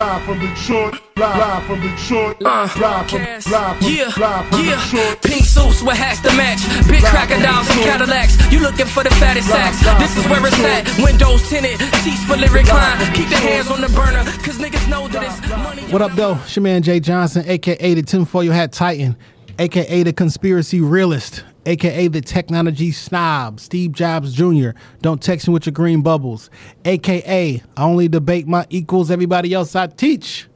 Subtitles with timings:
[0.00, 4.84] Live from Detroit, live from Detroit, uh, live from, live from, yeah, live from yeah.
[4.84, 5.22] Detroit.
[5.22, 6.58] Pink suits with hats to match.
[6.88, 8.52] Big crocodiles and Cadillacs.
[8.52, 9.78] You looking for the fattest sacks.
[10.00, 11.02] This is where it's at.
[11.02, 13.14] Windows tinted, seats fully reclined.
[13.14, 15.82] Keep the hands on the burner, cause niggas know that it's money.
[15.92, 16.38] What up, though?
[16.42, 19.16] It's your man Jay Johnson, aka the tinfoil hat titan,
[19.60, 24.70] aka the conspiracy realist, aka the technology snob, Steve Jobs Jr.
[25.02, 26.50] Don't text me with your green bubbles,
[26.84, 30.48] aka I only debate my equals, everybody else I teach.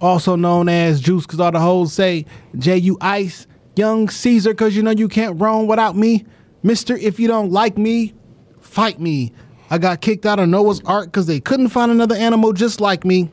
[0.00, 2.26] Also known as Juice, cause all the hoes say
[2.58, 3.46] J U Ice,
[3.76, 6.24] Young Caesar, cause you know you can't roam without me.
[6.62, 8.14] Mister, if you don't like me,
[8.60, 9.32] fight me.
[9.70, 13.04] I got kicked out of Noah's Ark because they couldn't find another animal just like
[13.04, 13.30] me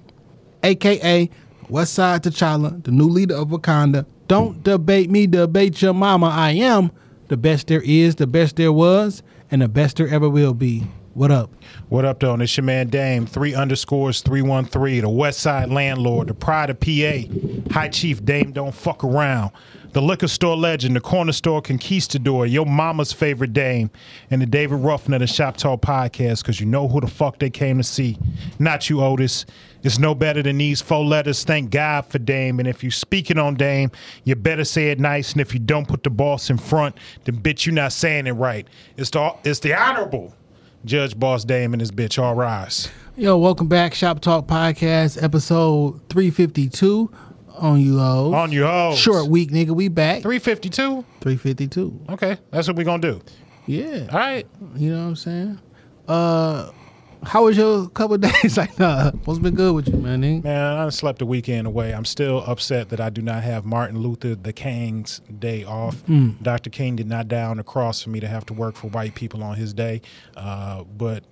[0.64, 1.30] aka
[1.70, 4.06] West Side T'Challa, the new leader of Wakanda.
[4.28, 6.28] Don't debate me, debate your mama.
[6.28, 6.92] I am
[7.28, 10.88] the best there is, the best there was, and the best there ever will be.
[11.14, 11.52] What up?
[11.90, 12.34] What up, though?
[12.36, 17.72] It's your man Dame, three underscores, 313, the West Side Landlord, the Pride of PA,
[17.72, 19.52] High Chief Dame Don't Fuck Around,
[19.94, 23.92] the Liquor Store Legend, the Corner Store Conquistador, your mama's favorite Dame,
[24.32, 27.38] and the David Ruffin of the Shop Talk Podcast, because you know who the fuck
[27.38, 28.18] they came to see.
[28.58, 29.46] Not you, Otis.
[29.84, 31.44] It's no better than these four letters.
[31.44, 32.58] Thank God for Dame.
[32.60, 33.92] And if you speaking on Dame,
[34.24, 35.34] you better say it nice.
[35.34, 38.32] And if you don't put the boss in front, then bitch, you not saying it
[38.32, 38.68] right.
[38.98, 40.34] It's the it's the honorable
[40.86, 42.22] Judge Boss Dame and his bitch.
[42.22, 42.90] All rise.
[43.16, 47.12] Yo, welcome back, Shop Talk Podcast, episode 352
[47.54, 48.34] on you hoes.
[48.34, 48.98] On you hoes.
[48.98, 49.72] Short week, nigga.
[49.72, 50.22] We back.
[50.22, 51.06] 352.
[51.22, 52.00] 352.
[52.09, 53.22] Okay, that's what we gonna do.
[53.66, 54.08] Yeah.
[54.12, 54.46] All right.
[54.76, 55.59] You know what I'm saying?
[56.08, 56.72] Uh,
[57.24, 58.58] how was your couple days?
[58.58, 60.22] like, nah, what's been good with you, man?
[60.22, 60.44] nigga?
[60.44, 61.94] Man, I slept the weekend away.
[61.94, 66.03] I'm still upset that I do not have Martin Luther the King's day off.
[66.41, 66.70] Dr.
[66.70, 69.16] King did not die on the cross for me to have to work for white
[69.16, 70.02] people on his day.
[70.35, 71.24] Uh, but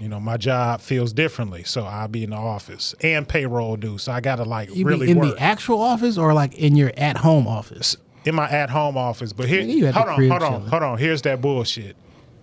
[0.00, 3.98] you know, my job feels differently, so I'll be in the office and payroll due.
[3.98, 6.92] So I gotta like You really in work the actual office or like in your
[6.96, 7.96] at home office?
[8.24, 9.32] in my at home office.
[9.32, 10.98] But here, hold on, hold on, hold on.
[10.98, 11.96] Here's that bullshit.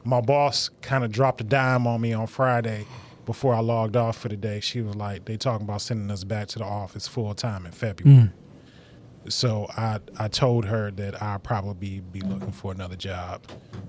[0.04, 2.86] My boss kind of dropped a dime on me on Friday
[3.26, 4.60] before I logged off for the day.
[4.60, 7.72] She was like, "They talking about sending us back to the office full time in
[7.72, 8.32] February." Mm.
[9.28, 13.44] So I I told her that I'll probably be, be looking for another job.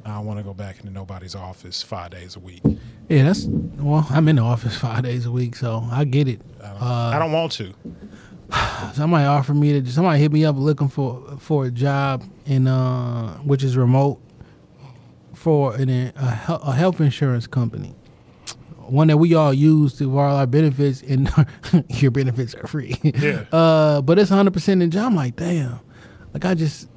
[0.04, 2.62] I want to go back into nobody's office five days a week.
[3.09, 4.06] Yeah, that's well.
[4.10, 6.41] I'm in the office five days a week, so I get it.
[6.62, 7.75] I don't want to.
[8.94, 9.91] Somebody offered me to.
[9.91, 14.21] Somebody hit me up looking for for a job in uh, which is remote
[15.34, 17.94] for an, a, a health insurance company.
[18.88, 21.31] One that we all use to all our benefits, and
[21.88, 22.97] your benefits are free.
[23.03, 23.44] Yeah.
[23.53, 25.06] Uh, but it's 100 percent in job.
[25.06, 25.81] I'm like, damn.
[26.34, 26.88] Like I just,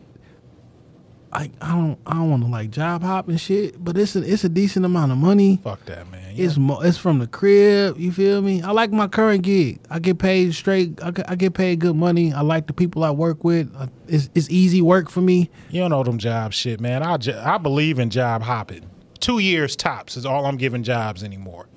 [1.33, 3.83] I I don't I don't want to like job hop and shit.
[3.83, 5.59] But it's a it's a decent amount of money.
[5.63, 6.33] Fuck that, man.
[6.37, 7.97] It's mo- it's from the crib.
[7.97, 8.61] You feel me?
[8.61, 9.79] I like my current gig.
[9.89, 11.01] I get paid straight.
[11.03, 12.31] I, get- I get paid good money.
[12.33, 13.69] I like the people I work with.
[13.77, 15.49] Uh, It's it's easy work for me.
[15.69, 17.03] You don't know them job shit, man.
[17.03, 18.89] I, j- I believe in job hopping.
[19.19, 21.67] Two years tops is all I'm giving jobs anymore.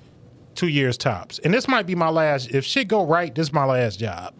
[0.59, 2.51] Two years tops, and this might be my last.
[2.51, 4.33] If shit go right, this is my last job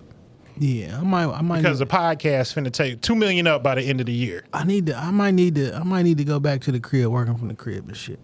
[0.57, 3.75] Yeah, I might I might because need, the podcast finna take two million up by
[3.75, 4.43] the end of the year.
[4.51, 6.79] I need to I might need to I might need to go back to the
[6.81, 8.19] crib working from the crib and shit.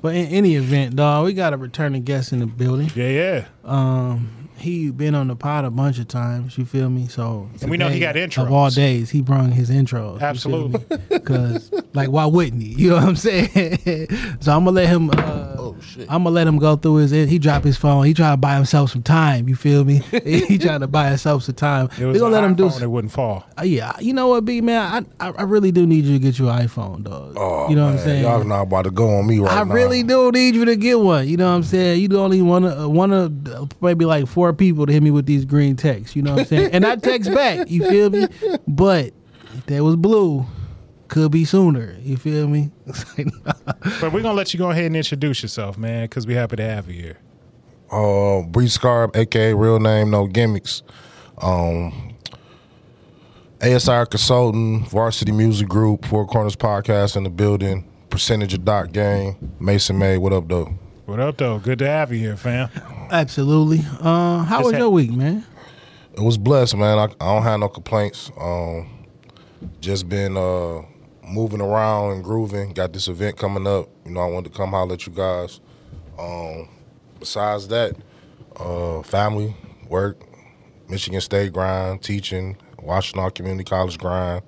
[0.00, 2.90] But in any event, dog, we got a returning guest in the building.
[2.96, 3.44] Yeah, yeah.
[3.64, 6.56] Um, he been on the pod a bunch of times.
[6.56, 7.08] You feel me?
[7.08, 10.20] So And we know he got got Of all days, he brung his intros.
[10.20, 10.80] Absolutely.
[11.08, 12.74] Because like, why wouldn't he?
[12.82, 14.08] You know what I'm saying?
[14.40, 15.10] so I'm gonna let him.
[15.10, 16.06] Uh, Oh shit.
[16.10, 17.10] I'm gonna let him go through his.
[17.10, 18.04] He dropped his phone.
[18.04, 19.48] He trying to buy himself some time.
[19.48, 19.98] You feel me?
[20.24, 21.88] he trying to buy himself some time.
[21.98, 22.68] It We gonna let him do.
[22.68, 23.44] It wouldn't fall.
[23.58, 26.18] Uh, yeah, you know what, B man, I, I I really do need you to
[26.18, 27.34] get your iPhone, dog.
[27.36, 28.24] Oh, you know what I'm saying?
[28.24, 29.72] Y'all not about to go on me right I now.
[29.72, 31.28] really do need you to get one.
[31.28, 32.00] You know what I'm saying?
[32.00, 35.26] You only want to one of uh, maybe like four people to hit me with
[35.26, 36.14] these green texts.
[36.16, 36.70] You know what I'm saying?
[36.72, 37.70] and I text back.
[37.70, 38.26] You feel me?
[38.66, 39.12] But
[39.54, 40.46] if that was blue,
[41.08, 41.96] could be sooner.
[42.02, 42.70] You feel me?
[44.00, 46.64] But we're gonna let you go ahead and introduce yourself, man, because we happy to
[46.64, 47.18] have you here.
[47.90, 50.82] Uh, Bree Scarb, aka real name, no gimmicks.
[51.38, 52.14] Um,
[53.58, 57.88] ASR consultant, Varsity Music Group, Four Corners Podcast in the building.
[58.10, 60.18] Percentage of Dot Game, Mason May.
[60.18, 60.74] What up, though?
[61.06, 61.58] What up, though?
[61.58, 62.68] Good to have you here, fam.
[63.12, 63.80] Absolutely.
[64.00, 65.44] Uh, how Just was ha- your week, man?
[66.14, 66.98] It was blessed, man.
[66.98, 68.30] I, I don't have no complaints.
[68.40, 69.06] Um,
[69.80, 70.80] just been uh,
[71.28, 72.72] moving around and grooving.
[72.72, 73.88] Got this event coming up.
[74.06, 75.60] You know, I wanted to come holler at you guys.
[76.18, 76.68] Um,
[77.20, 77.96] besides that,
[78.56, 79.54] uh, family,
[79.88, 80.22] work,
[80.88, 84.42] Michigan State grind, teaching, Washtenaw Community College grind.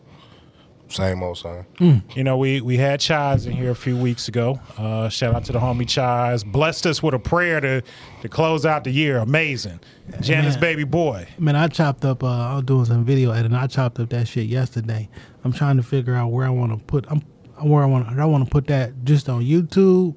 [0.94, 2.02] Same old same.
[2.14, 4.60] You know, we we had Chaz in here a few weeks ago.
[4.78, 6.44] Uh, shout out to the homie Chaz.
[6.46, 7.82] Blessed us with a prayer to
[8.22, 9.18] to close out the year.
[9.18, 9.80] Amazing.
[10.20, 10.60] Janice Man.
[10.60, 11.26] baby boy.
[11.38, 12.22] Man, I chopped up.
[12.22, 13.56] Uh, I was doing some video editing.
[13.56, 15.08] I chopped up that shit yesterday.
[15.42, 17.06] I'm trying to figure out where I want to put.
[17.10, 17.22] I'm
[17.68, 18.06] where I want.
[18.16, 20.14] I want to put that just on YouTube,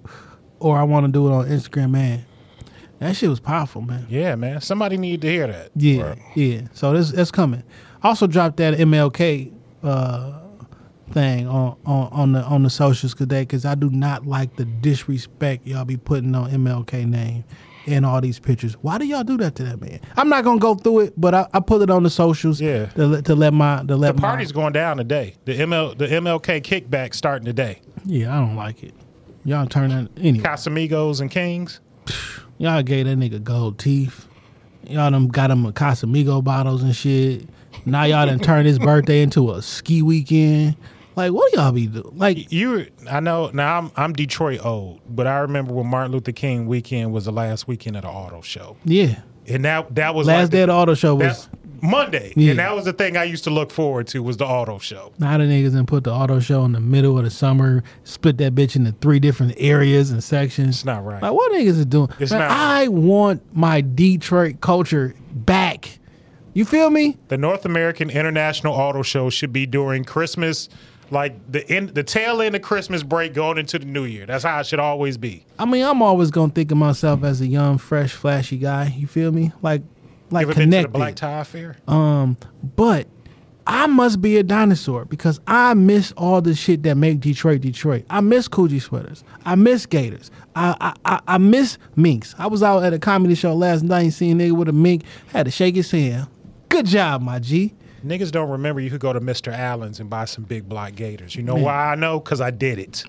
[0.60, 1.90] or I want to do it on Instagram.
[1.92, 2.26] Man,
[3.00, 4.06] that shit was powerful, man.
[4.10, 4.62] Yeah, man.
[4.62, 5.72] Somebody need to hear that.
[5.76, 6.20] Yeah, Right.
[6.36, 6.62] yeah.
[6.74, 7.64] So this that's coming.
[8.04, 9.52] Also dropped that MLK
[9.84, 10.42] uh,
[11.12, 14.66] thing on, on on the on the socials today because I do not like the
[14.66, 17.44] disrespect y'all be putting on MLK name
[17.86, 18.74] in all these pictures.
[18.82, 20.00] Why do y'all do that to that man?
[20.18, 22.60] I'm not gonna go through it, but I, I put it on the socials.
[22.60, 22.88] Yeah.
[22.88, 25.36] To, let- to let my to let The my- party's going down today.
[25.46, 27.82] The ML the MLK kickback starting today.
[28.06, 28.94] Yeah, I don't like it.
[29.46, 30.44] Y'all turn that anyway.
[30.44, 31.80] Casamigos and Kings.
[32.58, 34.28] Y'all gave that nigga gold teeth.
[34.90, 37.48] Y'all done got him a Casamigo bottles and shit.
[37.86, 40.76] Now y'all done turned his birthday into a ski weekend.
[41.18, 42.12] Like, what do y'all be doing?
[42.16, 43.50] Like, You, I know.
[43.54, 47.32] Now I'm I'm Detroit old, but I remember when Martin Luther King weekend was the
[47.32, 49.22] last weekend of the auto show, yeah.
[49.48, 51.50] and that that was Last like day of the auto show was
[51.82, 52.52] Monday, Yeah.
[52.52, 55.12] and that was the thing I used to look forward to was the auto show.
[55.20, 58.38] now the niggas done put the auto show in the middle of the summer, split
[58.38, 60.78] that bitch into three different areas and sections.
[60.78, 61.22] It's not right.
[61.22, 62.10] Like, what niggas is doing?
[62.20, 62.58] It's Man, not right.
[62.84, 65.98] I want my Detroit culture back.
[66.54, 67.18] You feel me?
[67.28, 70.70] The North American International Auto Show should be during Christmas,
[71.12, 74.26] like the end, the tail end of Christmas break going into the New Year.
[74.26, 75.46] That's how it should always be.
[75.60, 78.94] I mean, I'm always gonna think of myself as a young, fresh, flashy guy.
[78.96, 79.52] You feel me?
[79.62, 79.82] Like,
[80.30, 80.94] like Ever been to the connected.
[80.98, 81.78] Black Tie Fair?
[81.88, 82.38] Um,
[82.76, 83.08] but
[83.66, 88.06] I must be a dinosaur because I miss all the shit that make Detroit Detroit.
[88.10, 89.24] I miss Coogi sweaters.
[89.46, 90.32] I miss Gators.
[90.56, 92.34] I I, I, I miss minks.
[92.38, 94.74] I was out at a comedy show last night and seen a nigga with a
[94.74, 95.04] mink.
[95.28, 96.28] Had to shake his hand.
[96.70, 97.74] Good job, my G.
[98.08, 99.52] Niggas don't remember you could go to Mr.
[99.52, 101.36] Alan's and buy some big black gators.
[101.36, 101.64] You know Man.
[101.64, 102.20] why I know?
[102.20, 103.04] Because I did it.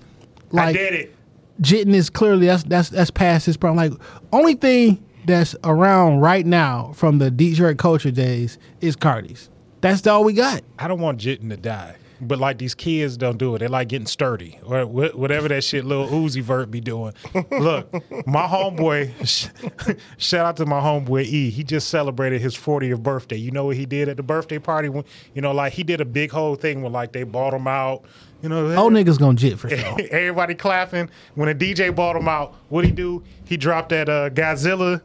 [0.51, 1.15] Like, I did it.
[1.61, 3.75] Jitten is clearly that's that's that's past his prime.
[3.75, 3.91] Like
[4.31, 9.49] only thing that's around right now from the Detroit culture days is Cartier's.
[9.81, 10.61] That's all we got.
[10.77, 11.95] I don't want Jitten to die.
[12.21, 13.59] But like these kids don't do it.
[13.59, 17.13] They like getting sturdy or whatever that shit Lil Uzi Vert be doing.
[17.51, 17.93] Look,
[18.27, 21.49] my homeboy, shout out to my homeboy E.
[21.49, 23.37] He just celebrated his 40th birthday.
[23.37, 24.89] You know what he did at the birthday party?
[24.89, 27.67] When, you know, like he did a big whole thing where like they bought him
[27.67, 28.03] out.
[28.41, 29.97] You know, Old niggas gonna jit for sure.
[30.11, 31.09] everybody clapping.
[31.35, 33.23] When a DJ bought him out, what he do?
[33.45, 35.01] He dropped that uh, Godzilla.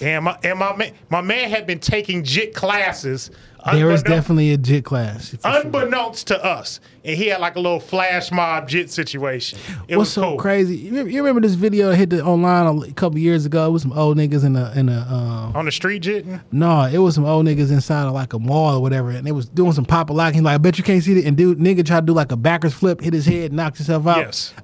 [0.00, 3.30] And my and my man, my man had been taking jit classes.
[3.72, 5.30] There is was definitely a jit class.
[5.30, 5.60] for sure.
[5.62, 9.58] unbeknownst to us, and he had like a little flash mob jit situation.
[9.88, 10.36] It What's was so cool.
[10.38, 10.76] crazy?
[10.76, 13.66] You remember, you remember this video hit the online a couple years ago?
[13.66, 16.40] It was some old niggas in a in a um, on the street jitting.
[16.52, 19.32] no, it was some old niggas inside of like a mall or whatever, and they
[19.32, 20.34] was doing some pop a lock.
[20.34, 21.26] He's like, I bet you can't see it.
[21.26, 24.06] And dude, nigga tried to do like a backwards flip, hit his head, knocked himself
[24.06, 24.18] out.
[24.18, 24.54] Yes.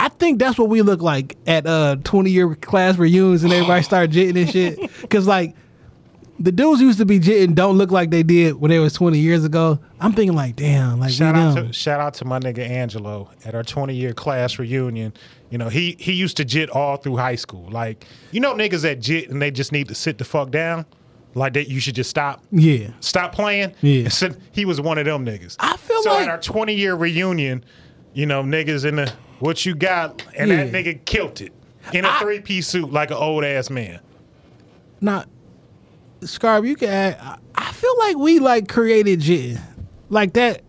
[0.00, 3.82] I think that's what we look like at uh 20 year class reunions and everybody
[3.84, 4.78] start jitting and shit.
[5.10, 5.54] Cause like
[6.40, 9.18] the dudes used to be jitting don't look like they did when they was 20
[9.18, 9.78] years ago.
[10.00, 13.54] I'm thinking like, damn, like Shout out to shout out to my nigga Angelo at
[13.54, 15.12] our 20 year class reunion.
[15.50, 17.68] You know, he he used to jit all through high school.
[17.70, 20.86] Like, you know niggas that jit and they just need to sit the fuck down?
[21.34, 22.42] Like that you should just stop.
[22.52, 22.90] yeah.
[23.00, 23.74] Stop playing.
[23.82, 24.08] Yeah.
[24.10, 25.56] Sit- he was one of them niggas.
[25.60, 27.64] I feel so like- at our 20 year reunion,
[28.14, 31.52] you know, niggas in the what you got, and that nigga killed it
[31.92, 34.00] in a three piece suit like an old ass man.
[35.00, 35.24] Now,
[36.20, 39.58] Scarb, you can add, I- I feel like we like created jitting.
[40.10, 40.62] Like that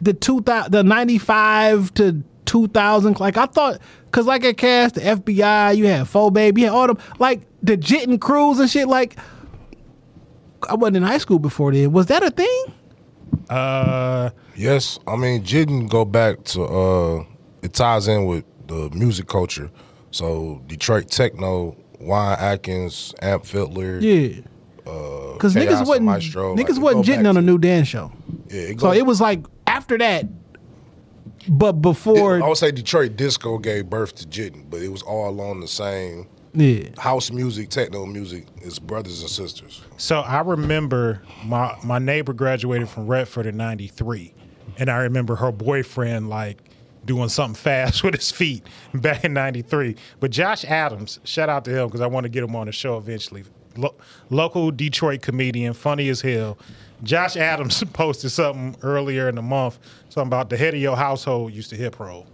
[0.00, 4.56] the two thousand the ninety five to two thousand like I thought cause like at
[4.56, 8.58] Cass the FBI, you had Fo Baby, you had all them like the jitting crews
[8.60, 9.16] and shit like
[10.68, 11.92] I wasn't in high school before then.
[11.92, 12.64] Was that a thing?
[13.50, 17.24] Uh, Yes, I mean Jidden go back to uh
[17.62, 19.70] it ties in with the music culture.
[20.12, 23.98] So Detroit techno, Juan Atkins, Amp Fiddler.
[23.98, 24.40] Yeah.
[24.86, 27.88] Uh, Cause Chaos niggas wasn't Maestro, niggas like, wasn't go jitting on a new dance
[27.88, 28.12] show.
[28.48, 30.26] Yeah, it So it was like after that,
[31.48, 35.30] but before I would say Detroit disco gave birth to Jidden, but it was all
[35.30, 36.88] along the same yeah.
[36.98, 39.82] house music, techno music is brothers and sisters.
[39.96, 44.34] so I remember my my neighbor graduated from Redford in '93,
[44.76, 46.58] and I remember her boyfriend like
[47.06, 49.96] doing something fast with his feet back in '93.
[50.20, 52.72] But Josh Adams, shout out to him because I want to get him on the
[52.72, 53.44] show eventually.
[53.76, 53.94] Lo-
[54.30, 56.56] local Detroit comedian, funny as hell.
[57.02, 61.52] Josh Adams posted something earlier in the month, something about the head of your household
[61.52, 62.26] used to hip roll.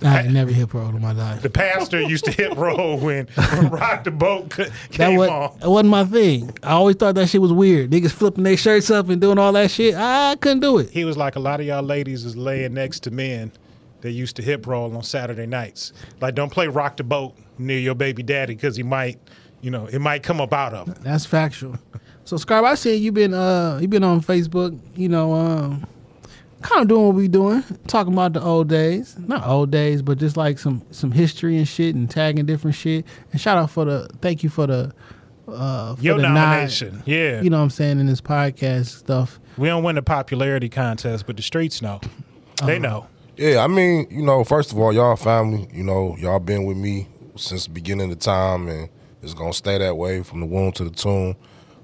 [0.00, 1.42] I ain't never hip roll in my life.
[1.42, 4.66] The pastor used to hip roll when, when Rock the Boat c-
[4.96, 5.58] That, was, on.
[5.58, 6.56] that wasn't my thing.
[6.62, 7.90] I always thought that shit was weird.
[7.90, 9.96] Niggas flipping their shirts up and doing all that shit.
[9.96, 10.90] I couldn't do it.
[10.90, 13.50] He was like, a lot of y'all ladies is laying next to men
[14.02, 15.92] that used to hip roll on Saturday nights.
[16.20, 19.18] Like, don't play Rock the Boat near your baby daddy because he might,
[19.60, 20.94] you know, it might come up out of him.
[21.02, 21.76] That's factual.
[22.24, 25.86] So Scarb, I see you've been uh you've been on Facebook, you know, um
[26.60, 29.16] kind of doing what we doing, talking about the old days.
[29.18, 33.06] Not old days, but just like some some history and shit and tagging different shit.
[33.32, 34.92] And shout out for the thank you for the
[35.48, 37.02] uh for Your the nod, nomination.
[37.06, 37.40] yeah.
[37.40, 39.40] You know what I'm saying in this podcast stuff.
[39.56, 42.00] We don't win the popularity contest, but the streets know.
[42.64, 42.78] They Uh-huh.
[42.78, 43.06] know.
[43.38, 45.68] Yeah, I mean, you know, first of all, y'all family.
[45.72, 48.88] You know, y'all been with me since the beginning of time, and
[49.22, 51.36] it's gonna stay that way from the womb to the tomb.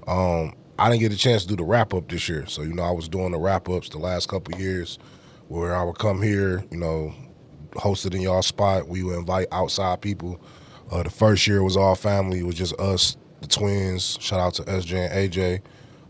[0.05, 2.73] Um, I didn't get a chance to do the wrap up this year, so you
[2.73, 4.99] know, I was doing the wrap ups the last couple years,
[5.47, 7.13] where I would come here, you know,
[7.71, 8.89] hosted in y'all spot.
[8.89, 10.41] We would invite outside people.
[10.91, 12.39] Uh, the first year was all family.
[12.39, 14.17] It was just us, the twins.
[14.19, 15.61] Shout out to SJ and AJ,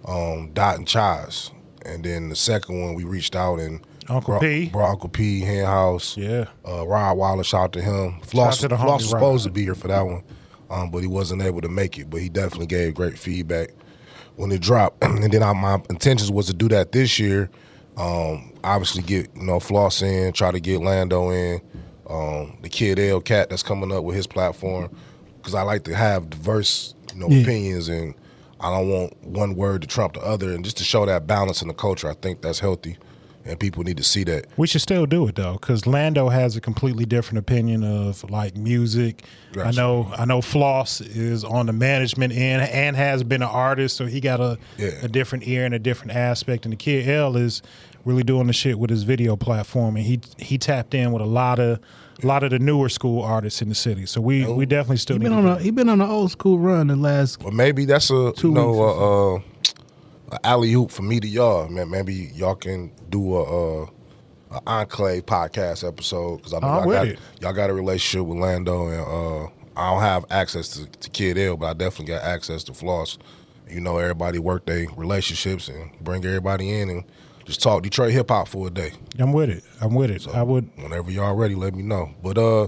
[0.06, 1.52] um, Dot and Chaz.
[1.86, 4.70] And then the second one, we reached out and Uncle brought, P.
[4.70, 6.16] brought Uncle P, Hen House.
[6.18, 6.46] Yeah.
[6.68, 8.20] Uh, Rod Wallace, shout out to him.
[8.22, 10.24] Floss, to Floss was supposed to be here for that one,
[10.70, 12.10] um, but he wasn't able to make it.
[12.10, 13.70] But he definitely gave great feedback
[14.36, 15.04] when it dropped.
[15.04, 17.50] and then I, my intentions was to do that this year.
[17.98, 21.62] Um, obviously, get you know Floss in, try to get Lando in,
[22.10, 24.94] um, the kid L Cat that's coming up with his platform,
[25.38, 27.42] because I like to have diverse you know Yeah.
[27.42, 28.14] opinions and
[28.60, 31.62] I don't want one word to trump the other, and just to show that balance
[31.62, 32.98] in the culture, I think that's healthy,
[33.46, 34.48] and people need to see that.
[34.58, 38.58] We should still do it though, because Lando has a completely different opinion of like
[38.58, 39.24] music.
[39.58, 43.96] I know, I know, Floss is on the management end and has been an artist,
[43.96, 44.90] so he got a Yeah.
[45.04, 46.66] a different ear and a different aspect.
[46.66, 47.62] And the kid L is
[48.04, 51.28] really doing the shit with his video platform, and he he tapped in with a
[51.28, 51.80] lot of
[52.24, 54.06] a lot of the newer school artists in the city.
[54.06, 54.54] So we oh.
[54.54, 56.58] we definitely still He need been to on a he been on an old school
[56.60, 59.42] run the last Well, maybe that's a Two you know weeks uh, uh, a
[60.44, 61.67] alley oop for me to y'all.
[61.67, 63.88] Man, maybe y'all can do a, uh
[64.51, 67.20] a enclave podcast episode because I know I'm y'all got it.
[67.41, 71.38] y'all got a relationship with Lando and uh, I don't have access to, to Kid
[71.38, 73.17] L, but I definitely got access to Floss.
[73.70, 77.03] You know, everybody work their relationships and bring everybody in and
[77.46, 78.91] just talk Detroit hip hop for a day.
[79.20, 79.63] I'm with it.
[79.82, 80.27] I'm with it.
[80.29, 80.70] I would.
[80.77, 82.12] Whenever y'all ready, let me know.
[82.24, 82.67] But uh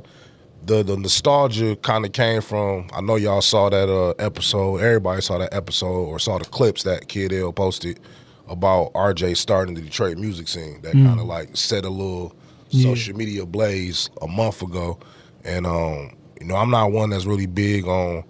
[0.68, 5.22] the the nostalgia kind of came from I know y'all saw that uh episode, everybody
[5.22, 8.00] saw that episode or saw the clips that Kid L posted
[8.48, 10.82] about RJ starting the Detroit music scene.
[10.82, 12.36] That kind of like set a little
[12.70, 15.00] social media blaze a month ago.
[15.46, 18.24] And um, you know, I'm not one that's really big on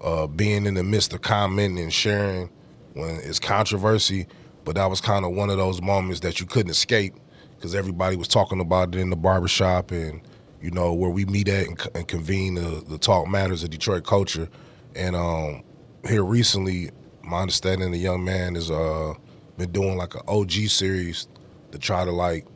[0.00, 2.48] uh being in the midst of commenting and sharing
[2.94, 4.26] when it's controversy,
[4.64, 7.14] but that was kind of one of those moments that you couldn't escape
[7.56, 10.20] because everybody was talking about it in the barbershop and
[10.62, 14.04] you know where we meet at and, and convene the, the talk matters of Detroit
[14.04, 14.48] culture.
[14.94, 15.62] And um,
[16.08, 16.90] here recently,
[17.22, 19.14] my understanding, the young man has uh,
[19.58, 21.26] been doing like an OG series
[21.72, 22.46] to try to like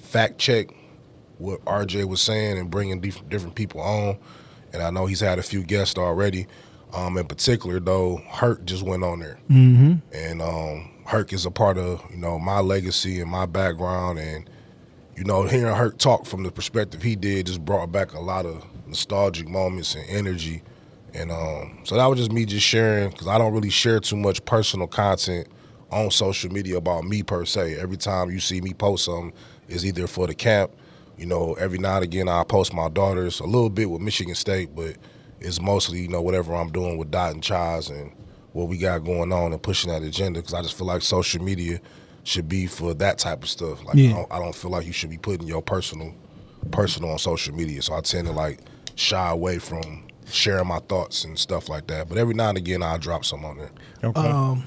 [0.00, 0.68] fact check
[1.38, 4.18] what RJ was saying and bringing dif- different people on.
[4.72, 6.46] And I know he's had a few guests already.
[6.92, 9.94] Um, in particular, though, Hurt just went on there, mm-hmm.
[10.12, 14.50] and um, Hurt is a part of you know my legacy and my background, and
[15.20, 18.46] you know hearing Hurt talk from the perspective he did just brought back a lot
[18.46, 20.62] of nostalgic moments and energy,
[21.12, 24.16] and um, so that was just me just sharing because I don't really share too
[24.16, 25.46] much personal content
[25.90, 27.76] on social media about me per se.
[27.78, 29.34] Every time you see me post something,
[29.68, 30.70] is either for the camp,
[31.18, 31.52] you know.
[31.52, 34.96] Every now and again, I post my daughters a little bit with Michigan State, but
[35.38, 38.10] it's mostly you know whatever I'm doing with Dot and Chaz and
[38.54, 41.44] what we got going on and pushing that agenda because I just feel like social
[41.44, 41.78] media
[42.30, 43.84] should be for that type of stuff.
[43.84, 44.10] Like Yeah.
[44.10, 46.14] I, don't, I don't feel like you should be putting your personal
[46.70, 47.82] personal on social media.
[47.82, 48.60] So I tend to like
[48.94, 52.08] shy away from sharing my thoughts and stuff like that.
[52.08, 53.70] But every now and again, I'll drop some on there.
[54.04, 54.62] Okay.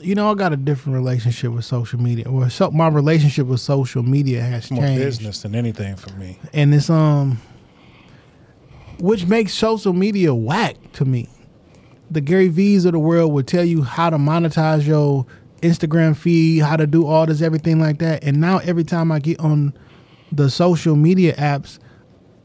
[0.00, 2.30] you know, I got a different relationship with social media.
[2.30, 5.02] Well, so my relationship with social media has More changed.
[5.02, 6.38] business than anything for me.
[6.52, 7.40] and it's um
[9.00, 11.28] which makes social media whack to me
[12.10, 15.26] the Gary Vee's of the world would tell you how to monetize your
[15.62, 19.18] instagram feed how to do all this everything like that and now every time i
[19.18, 19.72] get on
[20.32, 21.78] the social media apps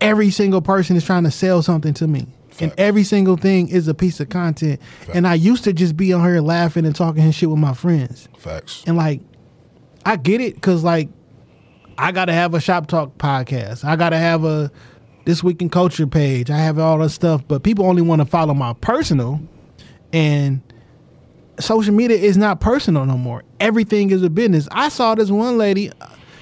[0.02, 2.28] every single person is trying to sell something to me
[2.60, 4.80] and every single thing is a piece of content
[5.14, 7.74] and i used to just be on here laughing and talking and shit with my
[7.74, 8.84] friends Facts.
[8.86, 9.22] and like,
[10.06, 11.10] I get it because like,
[11.98, 13.86] I gotta have a shop talk podcast.
[13.86, 14.70] I gotta have a
[15.26, 16.50] this week in culture page.
[16.50, 19.40] I have all that stuff, but people only want to follow my personal.
[20.12, 20.62] and
[21.60, 23.44] social media is not personal no more.
[23.60, 24.68] Everything is a business.
[24.72, 25.92] I saw this one lady.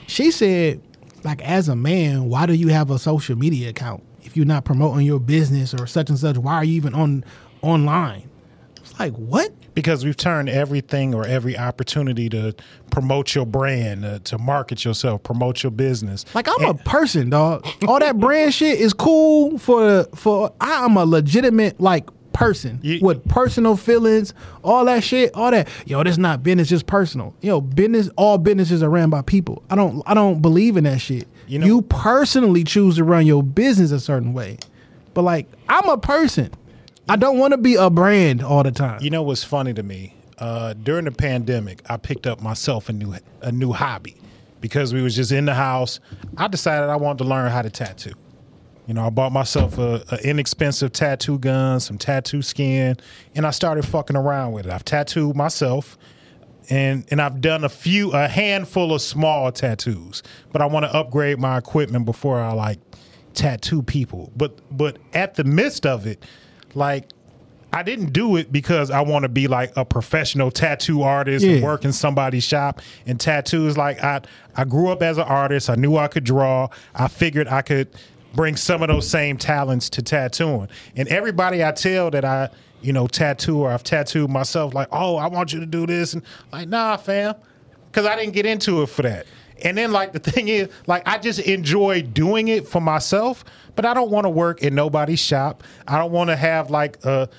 [0.07, 0.81] She said,
[1.23, 4.65] like, as a man, why do you have a social media account if you're not
[4.65, 6.37] promoting your business or such and such?
[6.37, 7.23] Why are you even on
[7.61, 8.29] online?
[8.77, 9.51] It's like what?
[9.73, 12.53] because we've turned everything or every opportunity to
[12.89, 16.25] promote your brand, uh, to market yourself, promote your business.
[16.35, 17.65] Like I'm a person, dog.
[17.87, 20.53] All that brand shit is cool for for.
[20.59, 24.33] I'm a legitimate like person You- with personal feelings,
[24.63, 25.67] all that shit, all that.
[25.85, 27.33] Yo, this not business, just personal.
[27.41, 29.63] Yo, business, all businesses are ran by people.
[29.69, 31.27] I don't, I don't believe in that shit.
[31.47, 34.57] You know- you personally choose to run your business a certain way,
[35.13, 36.51] but like I'm a person.
[37.09, 39.01] I don't want to be a brand all the time.
[39.01, 40.15] You know what's funny to me?
[40.37, 44.15] Uh, during the pandemic, I picked up myself a new a new hobby
[44.61, 45.99] because we was just in the house.
[46.37, 48.13] I decided I wanted to learn how to tattoo.
[48.87, 52.97] You know, I bought myself a, a inexpensive tattoo gun, some tattoo skin,
[53.35, 54.71] and I started fucking around with it.
[54.71, 55.97] I've tattooed myself,
[56.69, 60.93] and and I've done a few, a handful of small tattoos, but I want to
[60.93, 62.79] upgrade my equipment before I like
[63.33, 64.31] tattoo people.
[64.35, 66.25] But but at the midst of it,
[66.73, 67.05] like
[67.73, 71.63] I didn't do it because I want to be like a professional tattoo artist and
[71.63, 73.77] work in somebody's shop and tattoos.
[73.77, 74.21] Like I,
[74.57, 75.69] I grew up as an artist.
[75.69, 76.67] I knew I could draw.
[76.93, 77.87] I figured I could
[78.33, 80.69] bring some of those same talents to tattooing.
[80.95, 82.49] And everybody I tell that I,
[82.81, 86.13] you know, tattoo or I've tattooed myself, like, oh, I want you to do this,
[86.13, 87.35] and like, nah, fam,
[87.87, 89.25] because I didn't get into it for that.
[89.63, 93.43] And then like the thing is, like I just enjoy doing it for myself,
[93.75, 95.63] but I don't want to work in nobody's shop.
[95.87, 97.29] I don't want to have like a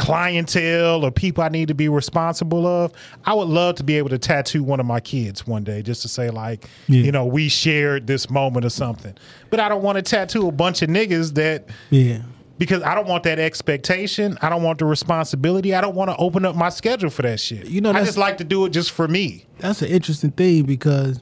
[0.00, 2.92] clientele or people I need to be responsible of.
[3.24, 6.02] I would love to be able to tattoo one of my kids one day just
[6.02, 7.02] to say like, Yeah.
[7.02, 9.14] you know, we shared this moment or something.
[9.50, 12.22] But I don't want to tattoo a bunch of niggas that Yeah.
[12.58, 14.38] because I don't want that expectation.
[14.40, 15.74] I don't want the responsibility.
[15.74, 17.66] I don't want to open up my schedule for that shit.
[17.66, 19.44] You know, I just like to do it just for me.
[19.58, 21.20] that's an interesting thing because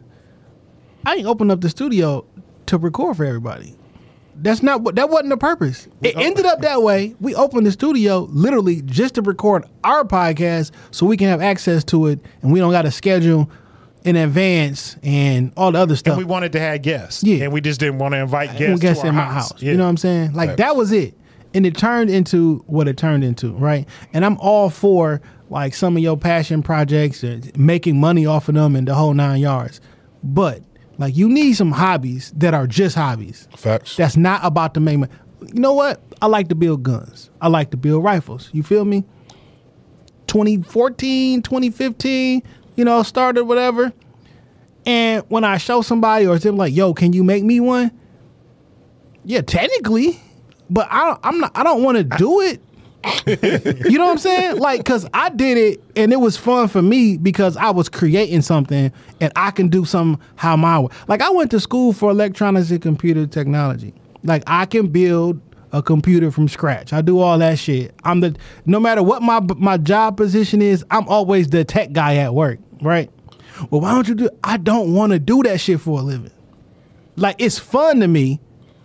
[1.04, 2.24] I ain't opened up the studio
[2.66, 3.74] to record for everybody.
[4.40, 5.88] That's not what that wasn't the purpose.
[6.00, 7.14] It ended up that way.
[7.20, 11.82] We opened the studio literally just to record our podcast so we can have access
[11.84, 13.50] to it and we don't got to schedule
[14.04, 16.16] in advance and all the other stuff.
[16.16, 17.24] And we wanted to have guests.
[17.24, 17.44] Yeah.
[17.44, 19.52] And we just didn't want to invite guests, guests to our in my house.
[19.52, 19.62] house.
[19.62, 19.72] Yeah.
[19.72, 20.34] You know what I'm saying?
[20.34, 21.14] Like that was it.
[21.54, 23.88] And it turned into what it turned into, right?
[24.12, 28.54] And I'm all for like some of your passion projects and making money off of
[28.54, 29.80] them and the whole nine yards.
[30.22, 30.62] But
[30.98, 33.48] like you need some hobbies that are just hobbies.
[33.56, 33.96] Facts.
[33.96, 35.08] That's not about the main.
[35.40, 36.02] You know what?
[36.20, 37.30] I like to build guns.
[37.40, 38.50] I like to build rifles.
[38.52, 39.04] You feel me?
[40.26, 42.42] 2014, 2015,
[42.76, 43.92] you know, started whatever.
[44.84, 47.90] And when I show somebody or them like, yo, can you make me one?
[49.24, 50.20] Yeah, technically,
[50.70, 51.52] but I don't, I'm not.
[51.54, 52.62] I don't want to do it.
[53.26, 54.58] You know what I'm saying?
[54.58, 58.42] Like, cause I did it and it was fun for me because I was creating
[58.42, 60.88] something and I can do some how my way.
[61.06, 63.94] Like, I went to school for electronics and computer technology.
[64.24, 65.40] Like, I can build
[65.72, 66.92] a computer from scratch.
[66.92, 67.94] I do all that shit.
[68.04, 72.16] I'm the no matter what my my job position is, I'm always the tech guy
[72.16, 73.10] at work, right?
[73.70, 74.30] Well, why don't you do?
[74.42, 76.32] I don't want to do that shit for a living.
[77.16, 78.40] Like, it's fun to me.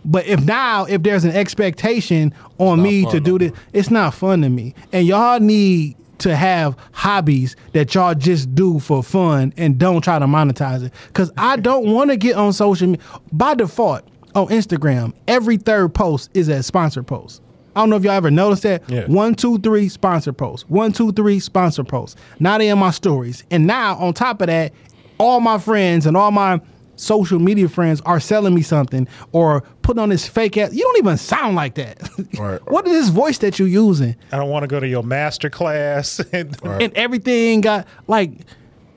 [0.06, 4.42] But if now, if there's an expectation on me to do this, it's not fun
[4.42, 4.76] to me.
[4.92, 10.20] And y'all need to have hobbies that y'all just do for fun and don't try
[10.20, 10.94] to monetize it.
[11.14, 13.06] Cause I don't want to get on social media.
[13.32, 17.42] By default, on Instagram, every third post is a sponsor post.
[17.76, 18.88] I don't know if y'all ever noticed that.
[18.90, 19.06] Yeah.
[19.06, 20.70] One, two, three, sponsor post.
[20.70, 22.18] One, two, three, sponsor post.
[22.40, 23.44] Now they in my stories.
[23.52, 24.74] And now on top of that,
[25.18, 26.62] all my friends and all my
[26.96, 30.74] social media friends are selling me something or putting on this fake ass.
[30.74, 32.00] You don't even sound like that.
[32.40, 32.60] Right.
[32.70, 34.16] what is this voice that you're using?
[34.32, 36.20] I don't want to go to your master class.
[36.34, 38.32] And And everything got like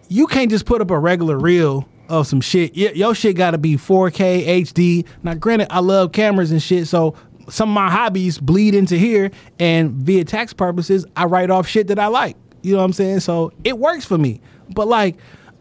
[0.09, 2.77] you can't just put up a regular reel of some shit.
[2.77, 5.07] Y- your shit got to be 4K HD.
[5.25, 7.17] Now, granted, I love cameras and shit, so
[7.49, 9.31] some of my hobbies bleed into here.
[9.59, 12.37] And via tax purposes, I write off shit that I like.
[12.63, 13.21] You know what I'm saying?
[13.21, 14.41] So it works for me.
[14.71, 15.17] But like,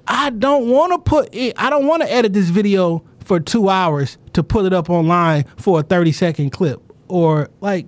[0.08, 1.54] I don't want to put it.
[1.58, 5.46] I don't want to edit this video for two hours to put it up online
[5.58, 7.88] for a 30 second clip or like,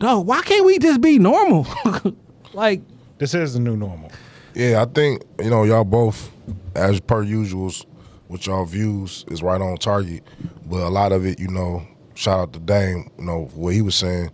[0.00, 0.26] dog.
[0.26, 1.66] Why can't we just be normal?
[2.52, 2.82] like.
[3.18, 4.10] this is the new normal.
[4.54, 6.30] Yeah, I think you know y'all both,
[6.74, 7.84] as per usuals,
[8.28, 10.22] with y'all views is right on target.
[10.66, 11.82] But a lot of it, you know,
[12.14, 13.10] shout out to Dame.
[13.18, 14.30] You know what he was saying,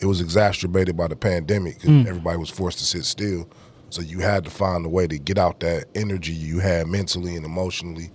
[0.00, 1.80] it was exacerbated by the pandemic.
[1.80, 2.06] 'cause mm.
[2.06, 3.48] Everybody was forced to sit still,
[3.90, 7.36] so you had to find a way to get out that energy you had mentally
[7.36, 8.10] and emotionally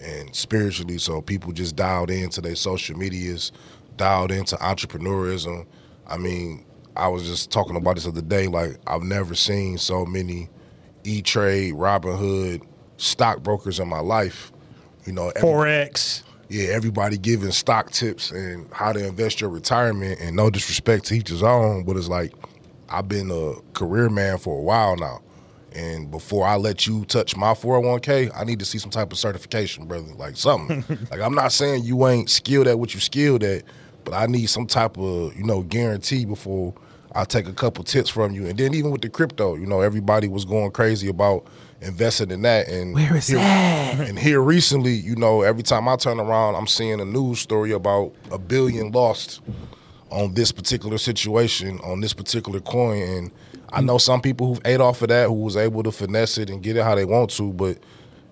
[0.00, 0.98] and spiritually.
[0.98, 3.52] So people just dialed into their social medias,
[3.96, 5.66] dialed into entrepreneurism.
[6.06, 6.64] I mean,
[6.96, 8.48] I was just talking about this other day.
[8.48, 10.48] Like I've never seen so many
[11.04, 12.62] E Trade, Robinhood,
[12.96, 14.52] stockbrokers in my life.
[15.06, 16.24] You know, Forex.
[16.48, 20.20] yeah, everybody giving stock tips and how to invest your retirement.
[20.20, 22.32] And no disrespect to each his own, but it's like
[22.90, 25.20] I've been a career man for a while now.
[25.72, 29.18] And before I let you touch my 401k, I need to see some type of
[29.18, 30.12] certification, brother.
[30.16, 30.84] Like something.
[31.10, 33.62] like I'm not saying you ain't skilled at what you skilled at,
[34.04, 36.74] but I need some type of, you know, guarantee before
[37.14, 38.46] I take a couple tips from you.
[38.46, 41.46] And then even with the crypto, you know, everybody was going crazy about
[41.80, 42.68] investing in that.
[42.68, 44.08] And Where is here- that?
[44.08, 47.70] and here recently, you know, every time I turn around, I'm seeing a news story
[47.70, 49.40] about a billion lost
[50.10, 53.02] on this particular situation, on this particular coin.
[53.02, 53.30] And
[53.72, 56.50] I know some people who've ate off of that, who was able to finesse it
[56.50, 57.78] and get it how they want to, but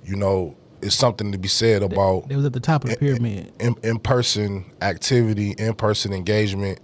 [0.04, 2.96] you know, it's something to be said about It was at the top of the
[2.96, 3.52] pyramid.
[3.60, 6.78] in, in-person activity, in-person engagement,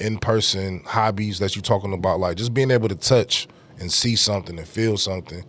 [0.00, 4.58] in-person hobbies that you're talking about, like just being able to touch and see something
[4.58, 5.44] and feel something.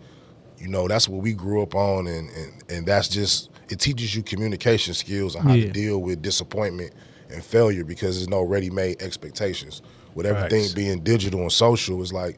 [0.58, 4.16] You know, that's what we grew up on, and and, and that's just it teaches
[4.16, 5.66] you communication skills and how Yeah.
[5.68, 6.94] to deal with disappointment
[7.34, 9.82] and failure because there's no ready-made expectations.
[10.16, 10.74] With everything Facts.
[10.74, 12.38] being digital and social, it's like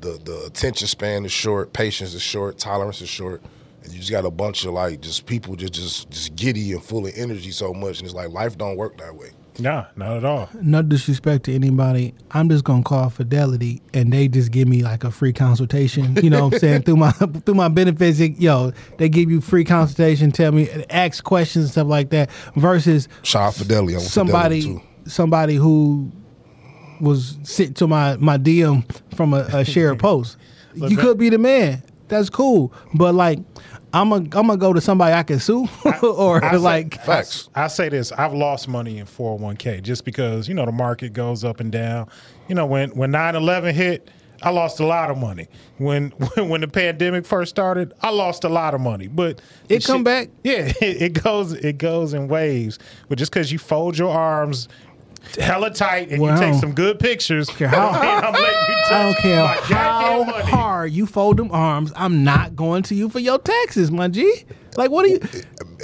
[0.00, 3.42] the the attention span is short, patience is short, tolerance is short,
[3.82, 6.82] and you just got a bunch of like just people just just just giddy and
[6.82, 9.30] full of energy so much, and it's like life don't work that way.
[9.62, 10.48] Nah, not at all.
[10.60, 12.14] No disrespect to anybody.
[12.32, 16.16] I'm just gonna call Fidelity and they just give me like a free consultation.
[16.16, 16.82] You know what I'm saying?
[16.86, 21.66] through my through my benefits, yo, they give you free consultation, tell me ask questions
[21.66, 22.30] and stuff like that.
[22.56, 25.10] Versus Shout out Fidelity, I'm somebody Fidelity too.
[25.10, 26.10] somebody who
[27.00, 30.36] was sent to my my DM from a, a shared post.
[30.74, 31.82] you could be the man.
[32.08, 32.72] That's cool.
[32.94, 33.38] But like
[33.92, 35.68] I'm a, I'm gonna go to somebody I can sue
[36.02, 37.48] or I say- like Facts.
[37.54, 41.44] I say this: I've lost money in 401k just because you know the market goes
[41.44, 42.08] up and down.
[42.48, 44.10] You know when when 9/11 hit,
[44.42, 45.46] I lost a lot of money.
[45.78, 49.08] When when, when the pandemic first started, I lost a lot of money.
[49.08, 50.28] But It come back?
[50.42, 52.78] Yeah, it, it goes it goes in waves.
[53.08, 54.68] But just because you fold your arms
[55.38, 58.90] hella tight and Well, you take some good pictures, care how- I'm letting you touch
[58.92, 60.44] I don't care my how money.
[60.50, 61.92] hard you fold them arms.
[61.96, 64.44] I'm not going to you for your taxes, my G.
[64.76, 65.20] Like, what are you?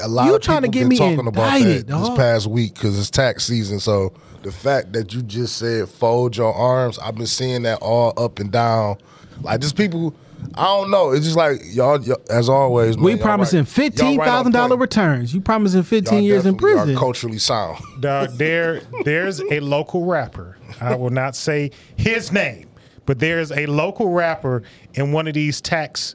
[0.03, 2.09] A lot You of trying to people get been me talking about indicted, that this
[2.17, 3.81] past week because it's tax season.
[3.81, 8.13] So the fact that you just said fold your arms, I've been seeing that all
[8.23, 8.97] up and down.
[9.43, 10.15] Like just people,
[10.55, 11.11] I don't know.
[11.13, 12.97] It's just like y'all, y'all as always.
[12.97, 15.35] Man, We y'all promising right- y'all fifteen right on thousand dollar returns.
[15.35, 16.95] You promising Y'all fifteen years in prison.
[16.95, 17.79] Are culturally sound.
[18.01, 20.57] Dog, there, there's a local rapper.
[20.81, 22.69] I will not say his name,
[23.07, 24.63] but there's a local rapper
[24.95, 26.15] in one of these tax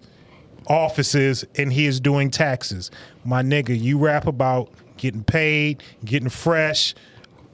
[0.68, 2.92] offices, and he is doing taxes.
[3.26, 6.96] My nigga, you rap about getting paid, getting fresh.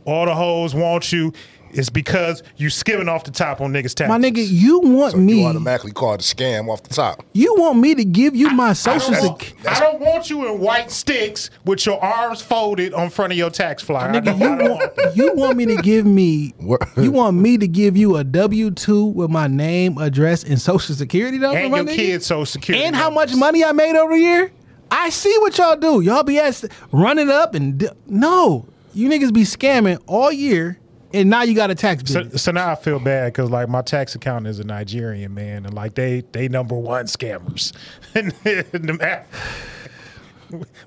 [0.05, 1.33] All the hoes want you.
[1.71, 4.07] It's because you skimming off the top on niggas' taxes.
[4.09, 5.41] my nigga, you want So me?
[5.41, 7.23] you automatically called a scam off the top.
[7.33, 9.55] You want me to give you my social security?
[9.67, 13.49] I don't want you in white sticks with your arms folded on front of your
[13.49, 14.11] tax flyer.
[14.11, 16.53] Nigga, you want, want you want me to give me
[16.97, 20.95] you want me to give you a W two with my name, address, and social
[20.95, 21.95] security number, and your nigga?
[21.95, 22.83] kids' social security.
[22.85, 24.51] and how much money I made over here?
[24.91, 26.01] I see what y'all do.
[26.01, 30.79] Y'all be asked running up and d- no, you niggas be scamming all year,
[31.13, 32.37] and now you got a tax So, bill.
[32.37, 35.73] so now I feel bad because like my tax accountant is a Nigerian man, and
[35.73, 37.73] like they they number one scammers.
[38.15, 39.25] And the man-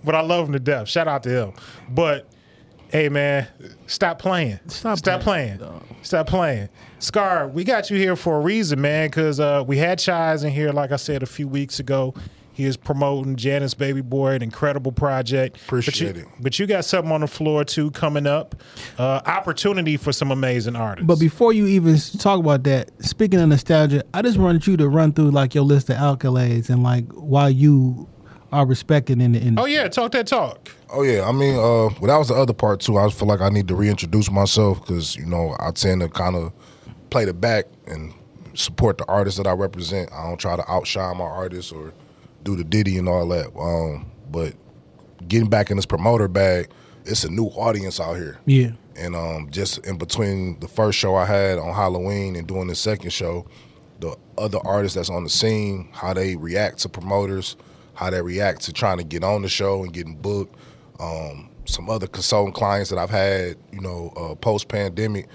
[0.04, 0.88] but I love him to death.
[0.88, 1.52] Shout out to him.
[1.88, 2.26] But
[2.88, 3.46] hey, man,
[3.86, 4.58] stop playing.
[4.66, 5.72] Stop stop playing, playing.
[5.72, 5.84] dog.
[6.02, 6.68] Stop playing.
[6.98, 9.08] Scar, we got you here for a reason, man.
[9.08, 12.14] Because uh, we had Chaz in here, like I said a few weeks ago.
[12.52, 15.56] He is promoting Janice Baby Boy, an incredible project.
[15.62, 16.28] Appreciate but you, it.
[16.40, 18.54] But you got something on the floor too coming up.
[18.98, 21.06] Uh, opportunity for some amazing artists.
[21.06, 24.88] But before you even talk about that, speaking of nostalgia, I just wanted you to
[24.88, 28.08] run through like your list of accolades and like why you
[28.52, 29.62] are respected in the industry.
[29.62, 30.70] Oh yeah, talk that talk.
[30.90, 32.98] Oh yeah, I mean, uh, well, that was the other part too.
[32.98, 36.36] I feel like I need to reintroduce myself because you know I tend to kind
[36.36, 36.52] of
[37.08, 38.12] play the back and
[38.54, 40.12] support the artists that I represent.
[40.12, 41.94] I don't try to outshine my artists or
[42.42, 43.56] do the Diddy and all that.
[43.56, 44.54] Um, but
[45.28, 46.68] getting back in this promoter bag,
[47.04, 48.38] it's a new audience out here.
[48.46, 48.72] Yeah.
[48.96, 52.74] And um, just in between the first show I had on Halloween and doing the
[52.74, 53.46] second show,
[54.00, 57.56] the other artists that's on the scene, how they react to promoters,
[57.94, 60.56] how they react to trying to get on the show and getting booked.
[61.00, 65.28] Um, some other consulting clients that I've had, you know, uh, post pandemic,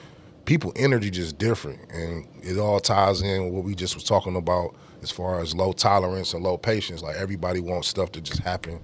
[0.45, 4.35] people energy just different, and it all ties in with what we just was talking
[4.35, 7.01] about as far as low tolerance and low patience.
[7.01, 8.79] Like everybody wants stuff to just happen,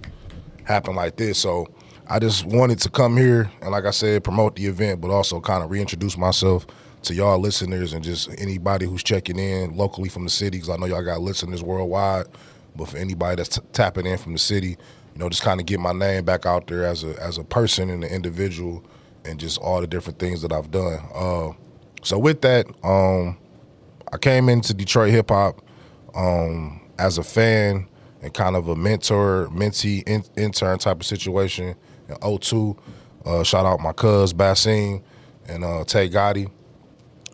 [0.63, 1.37] happen like this.
[1.37, 1.67] So
[2.07, 5.39] I just wanted to come here and, like I said, promote the event, but also
[5.39, 6.67] kind of reintroduce myself,
[7.03, 10.77] to y'all listeners and just anybody who's checking in locally from the city, because I
[10.77, 12.27] know y'all got listeners worldwide.
[12.75, 15.65] But for anybody that's t- tapping in from the city, you know, just kind of
[15.65, 18.83] get my name back out there as a as a person and an individual,
[19.25, 20.99] and just all the different things that I've done.
[21.13, 21.51] Uh,
[22.03, 23.37] so with that, um,
[24.11, 25.61] I came into Detroit hip hop
[26.15, 27.87] um, as a fan
[28.21, 31.75] and kind of a mentor, mentee, in, intern type of situation
[32.07, 32.77] in 02.
[33.25, 35.01] Uh, shout out my cuz Bassim
[35.47, 36.49] and uh, Tay Gotti.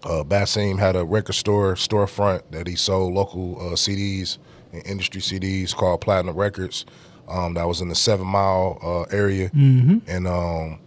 [0.03, 4.37] Uh, Bassim had a record store storefront that he sold local uh, CDs
[4.71, 6.85] and industry CDs called Platinum Records.
[7.27, 9.51] Um, that was in the Seven Mile uh, area,
[10.07, 10.79] and um,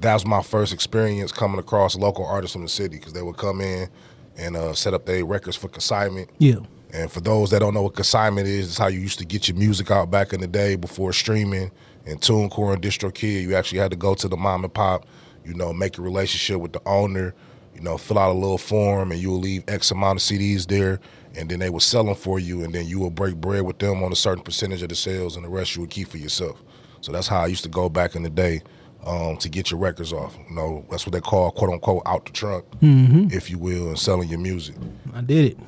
[0.00, 3.36] that was my first experience coming across local artists from the city because they would
[3.38, 3.88] come in
[4.36, 6.28] and uh, set up their records for consignment.
[6.38, 6.56] Yeah.
[6.92, 9.48] And for those that don't know what consignment is, it's how you used to get
[9.48, 11.70] your music out back in the day before streaming
[12.06, 13.42] and TuneCore and DistroKid.
[13.42, 15.06] You actually had to go to the mom and pop,
[15.44, 17.34] you know, make a relationship with the owner,
[17.74, 20.66] you know, fill out a little form, and you will leave X amount of CDs
[20.66, 20.98] there,
[21.36, 23.78] and then they would sell them for you, and then you will break bread with
[23.78, 26.16] them on a certain percentage of the sales, and the rest you would keep for
[26.18, 26.62] yourself.
[27.02, 28.62] So that's how I used to go back in the day
[29.04, 30.36] um, to get your records off.
[30.48, 33.98] You know, that's what they call quote unquote out the trunk, if you will, and
[33.98, 34.74] selling your music.
[35.14, 35.58] I did it.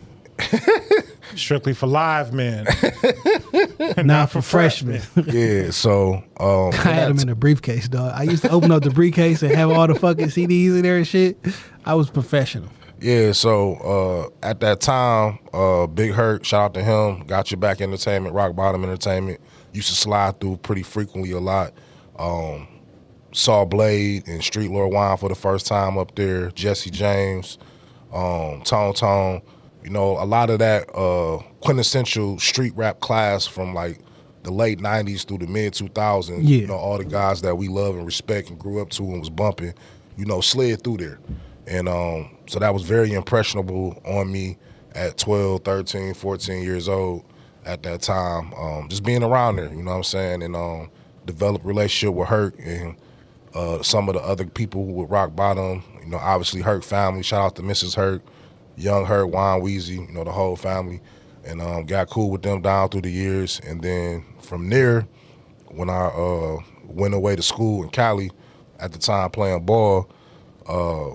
[1.37, 2.66] Strictly for live men.
[4.05, 5.00] Not for freshmen.
[5.26, 8.12] yeah, so um, I had them in a briefcase, dog.
[8.14, 10.96] I used to open up the briefcase and have all the fucking CDs in there
[10.96, 11.38] and shit.
[11.85, 12.68] I was professional.
[13.00, 13.76] Yeah, so
[14.42, 18.35] uh, at that time, uh, Big Hurt, shout out to him, got your back entertainment,
[18.35, 19.40] rock bottom entertainment.
[19.72, 21.72] Used to slide through pretty frequently a lot.
[22.18, 22.68] Um,
[23.33, 26.50] saw Blade and Street Lord Juan for the first time up there.
[26.50, 27.59] Jesse James,
[28.12, 29.42] um, Tone Tone.
[29.83, 34.01] You know, a lot of that uh, quintessential street rap class from like
[34.43, 36.29] the late '90s through the mid 2000s.
[36.43, 36.59] Yeah.
[36.59, 39.21] You know, all the guys that we love and respect and grew up to and
[39.21, 39.75] was bumping.
[40.16, 41.19] You know, slid through there.
[41.66, 44.59] And um, so that was very impressionable on me
[44.95, 47.25] at 12, 13, 14 years old
[47.64, 48.53] at that time.
[48.55, 50.43] Um, just being around there, you know what I'm saying?
[50.43, 50.90] And um,
[51.27, 52.97] developed relationship with Hurt and
[53.55, 55.83] uh, some of the other people who would rock bottom.
[56.03, 57.23] You know, obviously Hurt family.
[57.23, 57.95] Shout out to Mrs.
[57.95, 58.23] Hurt,
[58.81, 61.01] Young Hurt, Juan Weezy, you know, the whole family.
[61.45, 63.61] And um, got cool with them down through the years.
[63.66, 65.07] And then from there,
[65.69, 68.31] when I uh, went away to school in Cali,
[68.79, 70.11] at the time playing ball,
[70.69, 71.11] uh,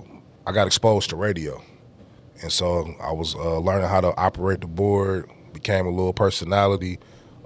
[0.46, 1.62] I got exposed to radio.
[2.42, 6.98] And so I was uh, learning how to operate the board, became a little personality,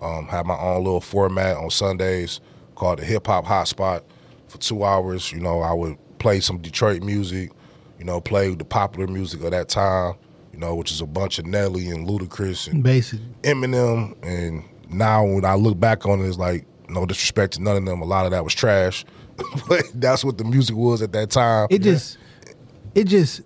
[0.03, 2.41] um, had my own little format on Sundays
[2.75, 4.03] called the Hip Hop Hotspot
[4.49, 5.33] for two hours.
[5.33, 7.53] You know, I would play some Detroit music,
[8.01, 10.15] you know, play the popular music of that time,
[10.55, 13.21] you know, which is a bunch of Nelly and Ludacris and Basic.
[13.43, 14.17] Eminem.
[14.25, 17.85] And now when I look back on it, it's like, no disrespect to none of
[17.85, 19.05] them, a lot of that was trash.
[19.69, 21.69] but that's what the music was at that time.
[21.71, 22.17] It just
[22.95, 23.43] it just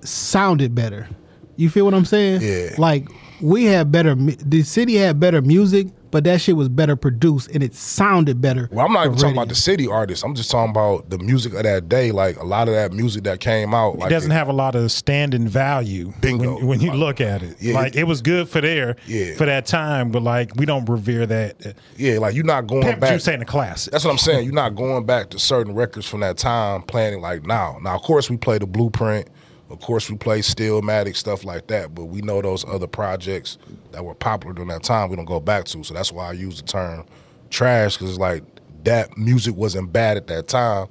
[0.00, 1.08] sounded better.
[1.56, 2.42] You feel what I'm saying?
[2.42, 2.74] Yeah.
[2.78, 3.08] Like
[3.40, 7.62] we had better the city had better music, but that shit was better produced and
[7.62, 8.68] it sounded better.
[8.72, 10.24] Well, I'm not for even talking about the city artists.
[10.24, 12.12] I'm just talking about the music of that day.
[12.12, 13.98] Like a lot of that music that came out.
[13.98, 16.56] Like it doesn't have a lot of standing value Bingo.
[16.56, 17.56] when, when you look at it.
[17.60, 17.74] Yeah.
[17.74, 19.34] Like it was good for there Yeah.
[19.34, 21.76] for that time, but like we don't revere that.
[21.96, 23.12] Yeah, like you're not going Pimp back.
[23.12, 23.92] Juice ain't a classic.
[23.92, 24.44] That's what I'm saying.
[24.44, 27.78] You're not going back to certain records from that time, playing like now.
[27.82, 29.28] Now, of course, we play the Blueprint.
[29.68, 31.94] Of course, we play Stillmatic stuff like that.
[31.94, 33.58] But we know those other projects
[33.92, 35.10] that were popular during that time.
[35.10, 35.82] We don't go back to.
[35.82, 37.04] So that's why I use the term
[37.50, 38.42] trash because it's like
[38.84, 40.86] that music wasn't bad at that time,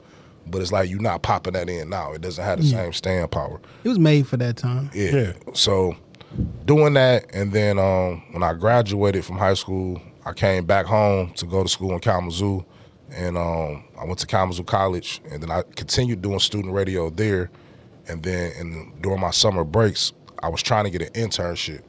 [0.48, 2.14] but it's like you're not popping that in now.
[2.14, 3.60] It doesn't have the same stand power.
[3.84, 4.90] It was made for that time.
[4.94, 5.16] Yeah.
[5.16, 5.34] Yeah.
[5.54, 5.96] So
[6.66, 11.32] doing that, and then um, when I graduated from high school, I came back home
[11.36, 12.66] to go to school in Kalamazoo,
[13.12, 17.50] and um, I went to Kalamazoo College, and then I continued doing student radio there,
[18.08, 21.82] and then in, during my summer breaks, I was trying to get an internship.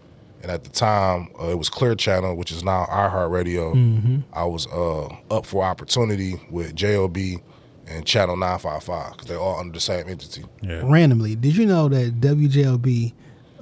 [0.42, 4.22] And at the time, uh, it was Clear Channel, which is now iHeartRadio.
[4.32, 7.42] I was uh, up for opportunity with JLB
[7.88, 10.44] and Channel 955 because they're all under the same entity.
[10.62, 10.82] Yeah.
[10.84, 13.12] Randomly, did you know that WJLB,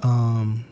[0.03, 0.65] um,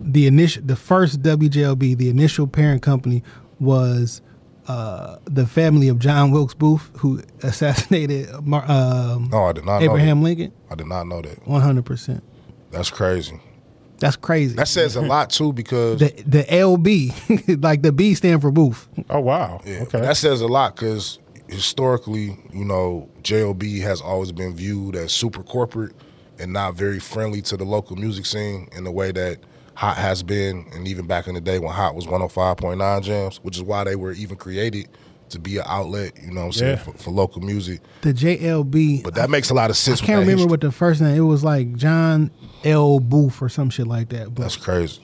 [0.00, 3.22] the initial, the first WJLB, the initial parent company
[3.58, 4.22] was
[4.70, 9.78] uh, the family of John Wilkes Booth, who assassinated Mar- um, No, I did not
[9.80, 10.24] know Abraham that.
[10.24, 10.52] Lincoln.
[10.70, 11.46] I did not know that.
[11.46, 12.22] One hundred percent.
[12.70, 13.40] That's crazy.
[13.98, 14.54] That's crazy.
[14.54, 18.88] That says a lot too because the the LB, like the B stand for Booth.
[19.10, 19.60] Oh wow.
[19.66, 20.00] yeah, okay.
[20.00, 25.42] that says a lot because historically, you know, JLB has always been viewed as super
[25.42, 25.92] corporate
[26.38, 29.38] and not very friendly to the local music scene in the way that
[29.74, 33.56] Hot has been, and even back in the day when Hot was 105.9 jams, which
[33.56, 34.88] is why they were even created
[35.30, 36.12] to be an outlet.
[36.20, 36.82] You know what I'm saying Yeah.
[36.82, 37.80] for, for local music.
[38.02, 39.04] The JLB.
[39.04, 40.02] But that makes a lot of sense.
[40.02, 40.50] I can't remember history.
[40.50, 41.16] what the first name.
[41.16, 42.30] It was like John
[42.64, 42.98] L.
[42.98, 44.34] Booth or some shit like that.
[44.34, 45.00] But That's crazy.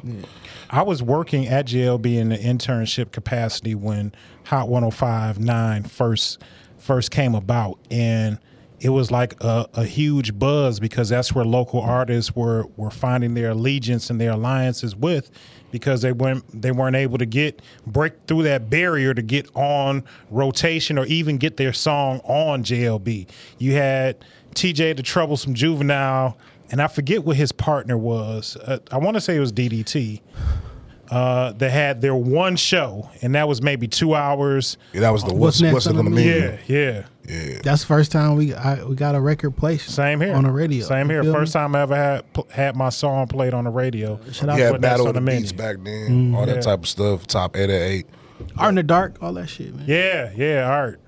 [0.69, 4.13] I was working at JLB in the internship capacity when
[4.47, 6.43] Hot 1059 first
[6.79, 8.39] first came about and
[8.81, 13.35] it was like a, a huge buzz because that's where local artists were were finding
[13.35, 15.31] their allegiance and their alliances with
[15.71, 20.05] because they weren't they weren't able to get break through that barrier to get on
[20.31, 23.29] rotation or even get their song on JLB.
[23.59, 24.17] You had
[24.55, 26.37] TJ the Troublesome Juvenile
[26.71, 28.57] and I forget what his partner was.
[28.57, 30.21] Uh, I want to say it was DDT.
[31.11, 34.77] Uh, they had their one show, and that was maybe two hours.
[34.93, 36.41] Yeah, that was the What's what's next what's it on the gonna menu?
[36.51, 36.59] mean?
[36.67, 37.59] Yeah, yeah.
[37.63, 39.91] that's the first time we I, we got a record placed.
[39.91, 40.85] Same here on the radio.
[40.85, 41.23] Same here.
[41.25, 41.61] First me?
[41.61, 44.19] time I ever had had my song played on the radio.
[44.33, 45.41] Shout out You had Battle of the menu.
[45.43, 46.61] Beats back then, all that Yeah.
[46.61, 47.27] type of stuff.
[47.27, 48.07] Top eight at eight.
[48.59, 49.87] Art in the Dark, all that shit, man.
[49.89, 51.01] Yeah, yeah, art.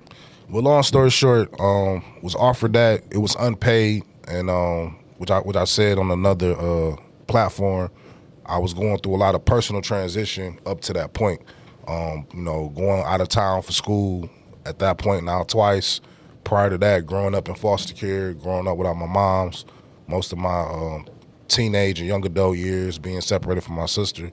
[0.50, 5.40] Well, long story short, um, was offered that it was unpaid, and um, which I
[5.40, 7.90] which I said on another uh, platform,
[8.46, 11.42] I was going through a lot of personal transition up to that point.
[11.86, 14.28] Um, you know, going out of town for school
[14.68, 16.00] at that point now twice.
[16.44, 19.64] Prior to that, growing up in foster care, growing up without my mom's,
[20.06, 21.06] most of my um,
[21.48, 24.30] teenage and young adult years being separated from my sister.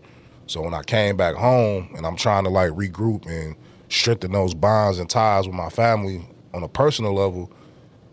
[0.47, 3.55] So when I came back home and I'm trying to like regroup and
[3.89, 7.51] strengthen those bonds and ties with my family on a personal level,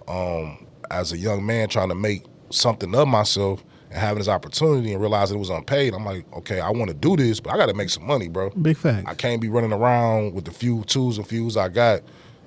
[0.09, 4.93] um, as a young man trying to make something of myself and having this opportunity
[4.93, 7.59] and realizing it was unpaid, I'm like, okay, I want to do this, but I
[7.59, 8.49] got to make some money, bro.
[8.51, 9.07] Big fact.
[9.07, 12.01] I can't be running around with the few tools and fuse I got,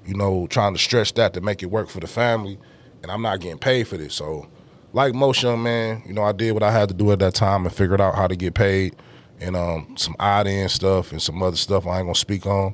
[0.08, 2.58] you know, trying to stretch that to make it work for the family,
[3.03, 4.15] and I'm not getting paid for this.
[4.15, 4.47] So,
[4.93, 7.36] like most young man, you know, I did what I had to do at that
[7.36, 8.95] time and figured out how to get paid,
[9.39, 12.73] and um, some odd end stuff and some other stuff I ain't gonna speak on,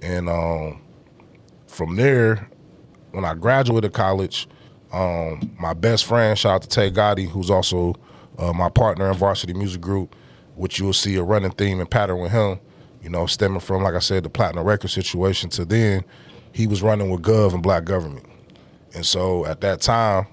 [0.00, 0.80] and um,
[1.66, 2.48] from there,
[3.10, 4.46] when I graduated college,
[4.92, 7.96] um, my best friend, shout out to Tay Gotti, who's also
[8.38, 10.14] uh, my partner in Varsity Music Group,
[10.56, 12.58] which you'll see a running theme and pattern with him.
[13.02, 16.04] You know, stemming from like I said, the platinum record situation to then,
[16.52, 18.26] he was running with Gov and Black Government,
[18.94, 20.26] and so at that time,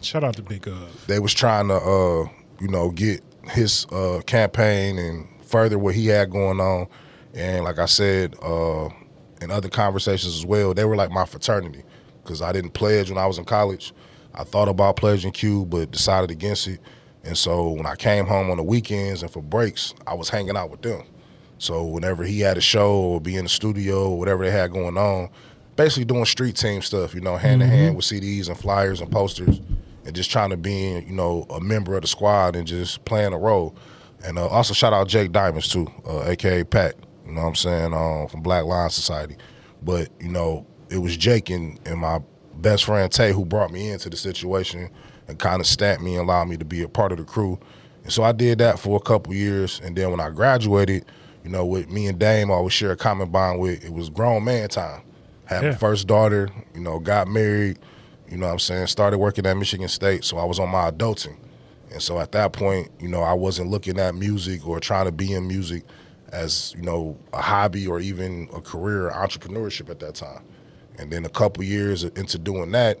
[0.00, 1.06] Shout out to Big Gov.
[1.06, 2.28] they was trying to uh
[2.60, 6.86] you know get his uh campaign and further what he had going on
[7.34, 8.88] and like i said uh
[9.42, 11.82] in other conversations as well they were like my fraternity
[12.22, 13.92] because i didn't pledge when i was in college
[14.34, 16.80] i thought about pledging q but decided against it
[17.24, 20.56] and so when i came home on the weekends and for breaks i was hanging
[20.56, 21.02] out with them
[21.58, 24.72] so whenever he had a show or be in the studio or whatever they had
[24.72, 25.30] going on,
[25.76, 29.10] basically doing street team stuff, you know, hand in hand with CDs and flyers and
[29.10, 29.60] posters,
[30.04, 33.32] and just trying to be, you know, a member of the squad and just playing
[33.32, 33.74] a role.
[34.24, 36.96] And uh, also shout out Jake Diamonds too, uh, aka Pat.
[37.26, 39.36] You know what I'm saying um, from Black Lion Society.
[39.82, 42.20] But you know, it was Jake and, and my
[42.56, 44.90] best friend Tay who brought me into the situation
[45.28, 47.58] and kind of stamped me and allowed me to be a part of the crew.
[48.02, 51.04] And so I did that for a couple years, and then when I graduated,
[51.42, 53.84] you know, with me and Dame, I always share a common bond with.
[53.84, 55.02] It was grown man time.
[55.46, 55.70] Had Yeah.
[55.70, 57.78] my first daughter, you know, got married,
[58.28, 60.90] you know what I'm saying, started working at Michigan State, so I was on my
[60.90, 61.36] adulting.
[61.92, 65.12] And so at that point, you know, I wasn't looking at music or trying to
[65.12, 65.84] be in music
[66.32, 70.42] as, you know, a hobby or even a career entrepreneurship at that time.
[70.98, 72.98] And then a couple years into doing that,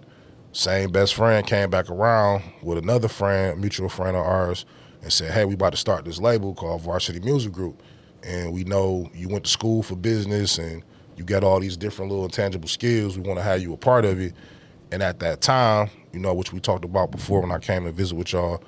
[0.54, 4.64] same best friend came back around with another friend, mutual friend of ours,
[5.02, 7.82] and said, Hey, we about to start this label called Varsity Music Group.
[8.22, 10.82] And we know you went to school for business and
[11.16, 13.18] you got all these different little intangible skills.
[13.18, 14.32] We want to have you a part of it.
[14.92, 17.92] And at that time, you know, which we talked about before when I came to
[17.92, 18.62] visit with y'all,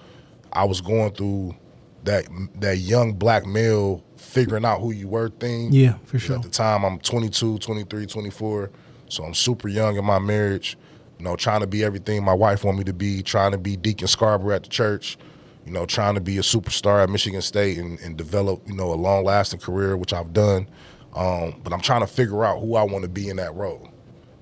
[0.52, 1.54] I was going through
[2.02, 5.72] that that young black male figuring out who you were thing.
[5.72, 6.36] Yeah, for sure.
[6.36, 8.70] At the time, I'm 22, 23, 24.
[9.08, 10.76] So I'm super young in my marriage,
[11.18, 13.76] you know, trying to be everything my wife want me to be, trying to be
[13.76, 15.16] Deacon Scarborough at the church,
[15.64, 18.92] you know, trying to be a superstar at Michigan State and, and develop, you know,
[18.92, 20.68] a long lasting career, which I've done.
[21.14, 23.88] Um, but I'm trying to figure out who I want to be in that role,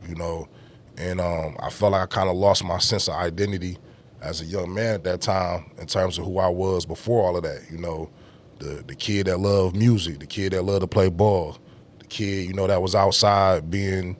[0.08, 0.48] you know.
[0.96, 3.78] And um, I felt like I kind of lost my sense of identity
[4.20, 7.36] as a young man at that time in terms of who I was before all
[7.36, 8.10] of that, you know.
[8.58, 11.58] The, the kid that loved music, the kid that loved to play ball,
[11.98, 14.16] the kid, you know, that was outside being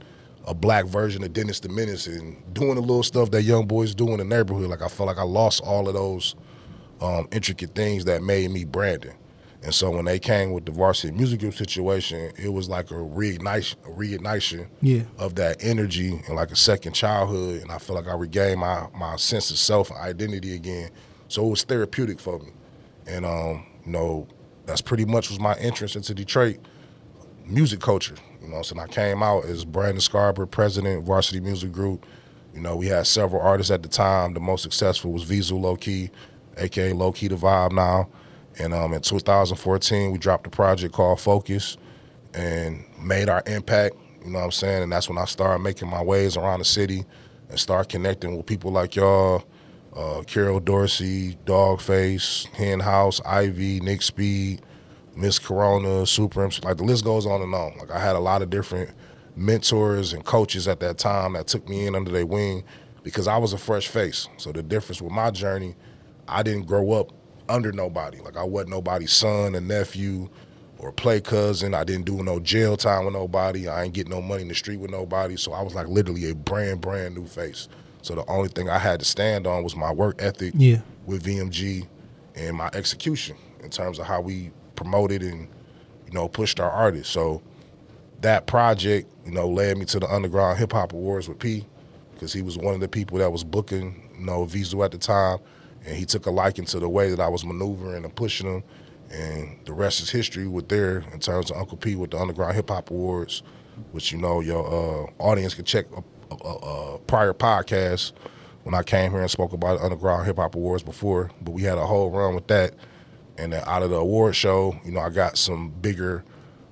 [0.47, 3.95] a black version of Dennis the Menace and doing the little stuff that young boys
[3.95, 4.69] do in the neighborhood.
[4.69, 6.35] Like I felt like I lost all of those
[7.01, 9.15] um, intricate things that made me Brandon.
[9.63, 12.95] And so when they came with the varsity music group situation, it was like a
[12.95, 15.05] reignition, a reignition Yeah.
[15.19, 17.63] of that energy and like a second childhood.
[17.63, 20.91] And I feel like I regained my my sense of self and identity again.
[21.29, 22.51] So it was therapeutic for me.
[23.07, 24.29] And um, you know,
[24.67, 26.59] that's pretty much was my entrance into Detroit.
[27.45, 28.17] Music culture.
[28.43, 32.07] You know, so I came out as Brandon Scarborough, president, of Varsity Music Group.
[32.55, 34.35] You know, we had several artists at the time.
[34.35, 36.11] The most successful was Vizu Low Key,
[36.59, 38.09] aka Low Key the Vibe now.
[38.59, 41.77] And um, in 2014, we dropped a project called Focus
[42.35, 43.97] and made our impact.
[44.25, 44.83] You know what I'm saying?
[44.85, 47.05] And that's when I started making my ways around the city
[47.49, 49.45] and start connecting with people like y'all,
[49.95, 54.63] uh, Carol Dorsey, Dogface, Hen House, Ivy, Nick Speed,
[55.17, 56.49] Miss Corona, Super.
[56.63, 57.77] Like the list goes on and on.
[57.79, 58.91] Like I had a lot of different
[59.37, 62.65] mentors and coaches at that time that took me in under their wing
[63.03, 64.29] because I was a fresh face.
[64.37, 65.75] So the difference with my journey,
[66.29, 67.13] I didn't grow up
[67.49, 68.19] under nobody.
[68.21, 70.29] Like I wasn't nobody's son and nephew
[70.79, 71.75] or play cousin.
[71.75, 73.69] I didn't do no jail time with nobody.
[73.69, 75.37] I ain't get no money in the street with nobody.
[75.37, 77.69] So I was like literally a brand, brand new face.
[78.03, 80.81] So the only thing I had to stand on was my work ethic Yeah.
[81.07, 81.87] with VMG
[82.35, 85.49] and my execution in terms of how we promoted and,
[86.07, 87.13] you know, pushed our artists.
[87.13, 87.43] So
[88.21, 91.67] that project, you know, led me to the Underground Hip Hop Awards with P
[92.13, 94.99] because he was one of the people that was booking, you know, Vizu at the
[94.99, 95.39] time.
[95.87, 98.63] And he took a liking to the way that I was maneuvering and pushing him.
[99.11, 102.55] And the rest is history with there in terms of Uncle P with the Underground
[102.55, 103.43] Hip Hop Awards,
[103.93, 108.13] which, you know, your uh, audience can check a, a, a prior podcast
[108.63, 111.31] when I came here and spoke about the Underground Hip Hop Awards before.
[111.43, 112.73] But we had a whole run with that.
[113.39, 116.25] And then out of the award show, you know, I got some bigger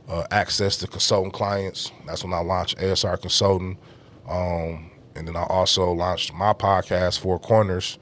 [0.09, 1.91] uh, access to consulting clients.
[2.07, 3.79] That's when I launched ASR Consulting.
[4.29, 7.99] Um, and then I also launched my podcast, Four Corners,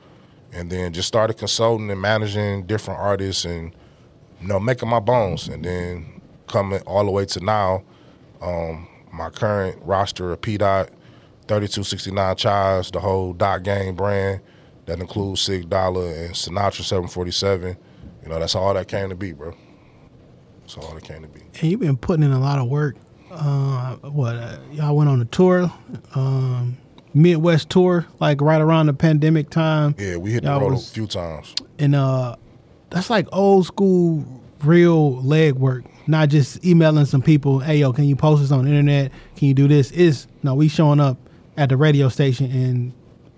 [0.52, 3.74] and then just started consulting and managing different artists and,
[4.40, 5.48] you know, making my bones.
[5.48, 7.82] And then coming all the way to now,
[8.42, 10.88] um, my current roster of P Dot,
[11.48, 14.40] 3269 Chaz, the whole Dot Game brand
[14.86, 17.76] that includes Sig Dollar and Sinatra 747.
[18.23, 19.55] You know, that's all that came to be, bro.
[20.62, 21.41] That's all that came to be.
[21.61, 22.97] And you've been putting in a lot of work.
[23.31, 25.73] Uh, what uh, y'all went on a tour,
[26.14, 26.77] um,
[27.14, 29.95] Midwest tour, like right around the pandemic time.
[29.99, 31.55] Yeah, we hit the Y'all road was- a few times.
[31.79, 32.35] and uh
[32.91, 34.25] that's like old school
[34.64, 38.64] real leg work not just emailing some people hey yo can you post this on
[38.64, 41.16] the internet can you do this is no we showing up
[41.57, 42.93] at the radio station in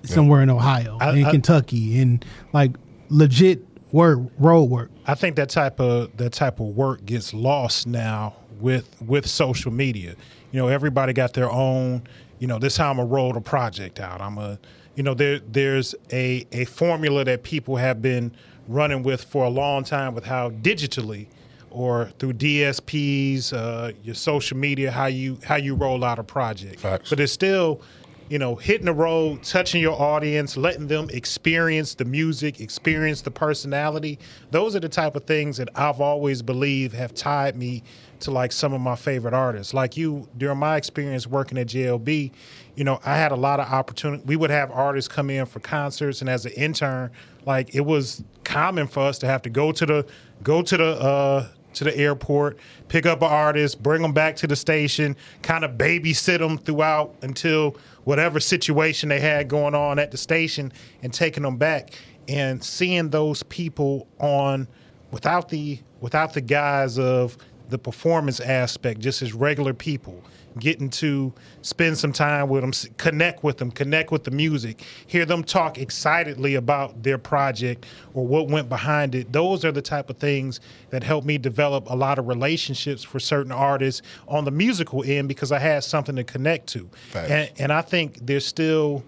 [0.05, 2.25] somewhere in ohio I- in I- kentucky and
[2.55, 2.73] like
[3.11, 3.63] legit
[3.93, 8.37] work road work I think that type of that type of work gets lost now
[8.61, 10.15] with with social media.
[10.53, 12.03] You know, everybody got their own.
[12.39, 14.21] You know, this how I'm gonna roll the project out.
[14.21, 14.59] I'm a,
[14.95, 18.33] you know, there there's a a formula that people have been
[18.69, 21.27] running with for a long time with how digitally
[21.71, 26.81] or through DSPs, uh, your social media, how you how you roll out a project.
[26.81, 27.11] Facts.
[27.11, 27.81] But it's still
[28.29, 33.31] you know, hitting the road, touching your audience, letting them experience the music, experience the
[33.31, 34.19] personality.
[34.51, 37.83] Those are the type of things that I've always believed have tied me
[38.21, 39.75] to like some of my favorite artists.
[39.75, 42.31] Like you, during my experience working at JLB,
[42.77, 44.23] you know, I had a lot of opportunity.
[44.25, 47.11] We would have artists come in for concerts, and as an intern,
[47.45, 50.07] like it was common for us to have to go to the
[50.43, 52.59] go to the uh, to the airport,
[52.89, 57.15] pick up an artist, bring them back to the station, kind of babysit them throughout
[57.23, 61.95] until whatever situation they had going on at the station, and taking them back.
[62.29, 64.69] And seeing those people on
[65.11, 67.37] without the without the guise of
[67.69, 70.23] the performance aspect, just as regular people
[70.59, 71.33] getting to
[71.63, 75.79] spend some time with them, connect with them, connect with the music, hear them talk
[75.79, 79.33] excitedly about their project or what went behind it.
[79.33, 80.61] Those are the type of things
[80.91, 85.29] that help me develop a lot of relationships for certain artists on the musical end
[85.29, 86.89] because I had something to connect to.
[87.31, 89.03] And, and I think there's still,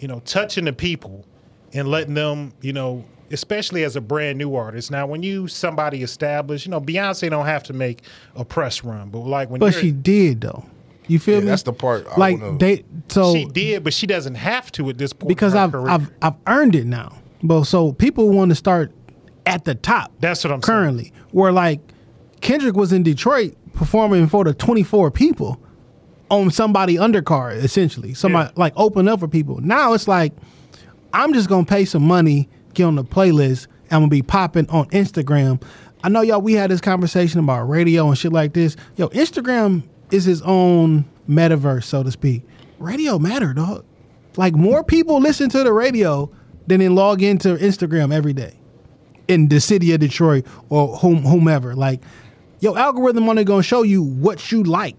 [0.00, 1.24] you know, touching the people
[1.72, 4.90] and letting them, you know, especially as a brand new artist.
[4.90, 8.02] Now, when you somebody established, you know, Beyonce don't have to make
[8.34, 10.64] a press run, but like when but you're, she did though
[11.08, 13.94] you feel Yeah, me that's the part I like wanna- they so she did, but
[13.94, 15.28] she doesn't have to at this point.
[15.28, 15.88] because I've, career.
[15.88, 17.12] I've I've earned it now.
[17.42, 18.90] But so people want to start
[19.44, 20.10] at the top.
[20.20, 20.76] That's what I'm saying.
[20.76, 21.12] currently.
[21.30, 21.80] Where like
[22.40, 25.60] Kendrick was in Detroit performing for the 24 people
[26.30, 28.12] on somebody undercard essentially.
[28.14, 28.60] Somebody Yeah.
[28.60, 29.60] like open up for people.
[29.60, 30.32] Now it's like
[31.12, 34.86] I'm just gonna pay some money, get on the playlist, I'm gonna be popping on
[34.90, 35.62] Instagram.
[36.04, 38.76] I know y'all we had this conversation about radio and shit like this.
[38.96, 42.42] Yo, Instagram is its own metaverse, so to speak.
[42.78, 43.84] Radio matter, dog.
[44.36, 46.30] Like more people listen to the radio
[46.66, 48.58] than then log into Instagram every day
[49.28, 51.74] in the city of Detroit or whom, whomever.
[51.74, 52.02] Like,
[52.60, 54.96] your algorithm only gonna show you what you like.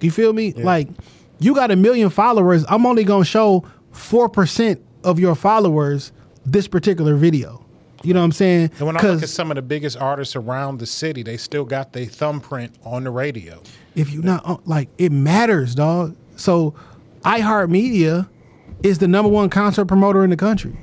[0.00, 0.52] You feel me?
[0.52, 0.88] Like,
[1.38, 2.64] you got a million followers.
[2.68, 6.12] I'm only gonna show four percent of your followers
[6.44, 7.64] this particular video.
[8.02, 8.70] You know what I'm saying?
[8.78, 11.64] And when I look at some of the biggest artists around the city, they still
[11.66, 13.62] got their thumbprint on the radio.
[13.94, 16.16] if you not like it matters, dog.
[16.36, 16.74] So
[17.22, 18.28] iHeartMedia
[18.82, 20.76] is the number one concert promoter in the country.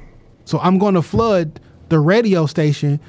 [0.45, 2.99] So I'm going to flood the radio station.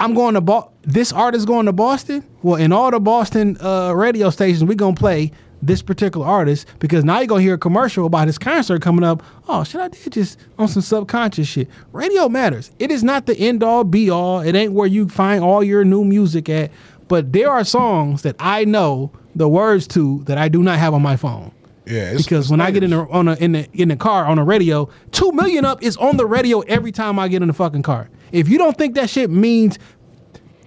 [0.00, 2.24] I'm going to Bo- this artist going to Boston.
[2.42, 5.32] Well, in all the Boston uh, radio stations, we gonna play
[5.62, 9.22] this particular artist because now you're gonna hear a commercial about his concert coming up.
[9.48, 11.68] Oh shit, I did just on some subconscious shit.
[11.92, 12.70] Radio matters.
[12.78, 14.40] It is not the end all be all.
[14.40, 16.70] It ain't where you find all your new music at.
[17.08, 20.94] But there are songs that I know the words to that I do not have
[20.94, 21.52] on my phone.
[21.86, 24.36] Yeah, Because when I get in the on a, in the in the car on
[24.38, 27.54] the radio, two million up is on the radio every time I get in the
[27.54, 28.08] fucking car.
[28.32, 29.78] If you don't think that shit means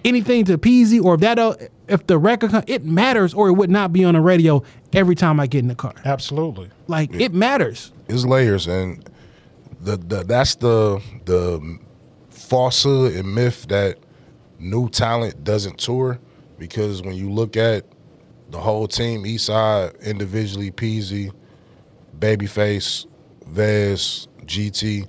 [0.04, 1.56] anything to Peezy or if that uh,
[1.88, 4.62] if the record it matters or it would not be on the radio
[4.92, 5.94] every time I get in the car.
[6.04, 6.70] Absolutely.
[6.86, 7.92] Like it matters.
[8.08, 9.08] it's layers, and
[9.80, 11.78] the, the that's the the
[12.30, 13.98] falsehood and myth that
[14.58, 16.18] new talent doesn't tour
[16.58, 17.84] because when you look at
[18.50, 21.30] the whole team, Eastside individually, Peezy,
[22.18, 23.06] Babyface,
[23.46, 25.06] Vez, GT,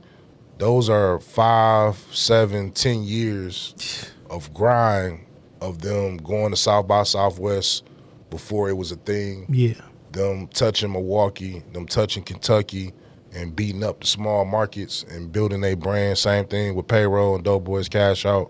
[0.58, 5.26] those are five, seven, ten years of grind
[5.62, 7.89] of them going to South by Southwest
[8.30, 9.74] before it was a thing Yeah.
[10.12, 12.94] them touching Milwaukee, them touching Kentucky,
[13.34, 16.18] and beating up the small markets and building a brand.
[16.18, 18.50] Same thing with payroll and Doughboyz Cashout.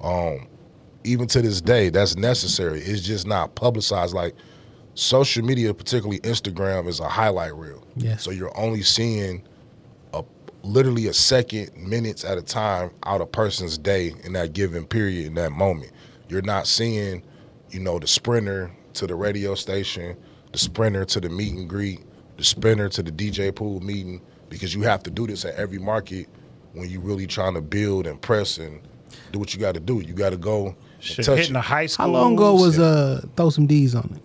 [0.00, 0.46] Um,
[1.02, 2.80] even to this day, that's necessary.
[2.80, 4.14] It's just not publicized.
[4.14, 4.34] Like
[4.94, 7.82] social media, particularly Instagram, is a highlight reel.
[7.96, 8.22] Yes.
[8.22, 9.42] So you're only seeing
[10.12, 10.22] a
[10.62, 15.26] literally a second, minutes at a time out a person's day in that given period
[15.26, 15.90] in that moment.
[16.28, 17.22] You're not seeing,
[17.70, 20.16] you know, the sprinter to the radio station,
[20.52, 22.00] the sprinter to the meet and greet,
[22.36, 25.78] the sprinter to the DJ pool meeting, because you have to do this at every
[25.78, 26.28] market
[26.72, 28.80] when you're really trying to build and press and
[29.32, 30.00] do what you got to do.
[30.00, 31.54] You got to go and Shit, touch hitting it.
[31.54, 32.06] the high school.
[32.06, 34.22] How long ago was uh throw some D's on it?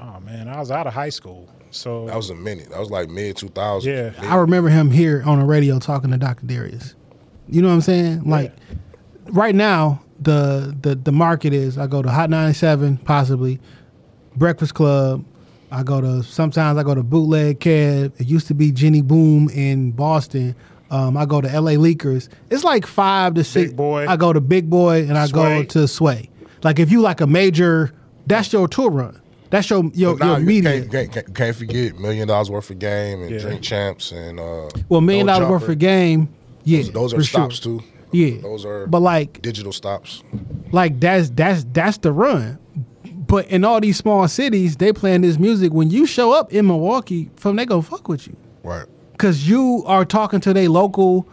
[0.00, 2.70] Oh man, I was out of high school, so That was a minute.
[2.70, 3.84] That was like mid 2000s.
[3.84, 4.12] Yeah.
[4.30, 6.46] I remember him here on the radio talking to Dr.
[6.46, 6.94] Darius.
[7.48, 8.28] You know what I'm saying?
[8.28, 8.52] Like
[9.26, 13.60] right now, the the the market is I go to Hot 97, possibly
[14.36, 15.24] Breakfast Club.
[15.70, 18.12] I go to sometimes I go to Bootleg Kev.
[18.20, 20.54] It used to be Jenny Boom in Boston.
[20.90, 22.28] Um, I go to LA Leakers.
[22.50, 23.72] It's like five to six.
[23.72, 24.06] Boy.
[24.08, 26.30] I go to Big Boy and I go to Sway.
[26.62, 27.92] Like if you like a major,
[28.26, 29.20] that's your tour run.
[29.50, 30.80] That's your your, But nah, your you media.
[30.80, 33.38] can't, can't, can't, can't forget million dollars worth of game and Yeah.
[33.40, 36.28] drink champs and uh, Well, million No dollars worth of game.
[36.64, 37.40] Yeah, Those, those are for sure.
[37.50, 37.82] stops too.
[38.14, 40.22] Yeah, those are But like, digital stops.
[40.72, 42.58] like that's that's that's the run.
[43.26, 45.72] But in all these small cities, they playing this music.
[45.72, 48.86] When you show up in Milwaukee, from they gonna fuck with you Right.
[49.12, 51.26] because you are talking to their local,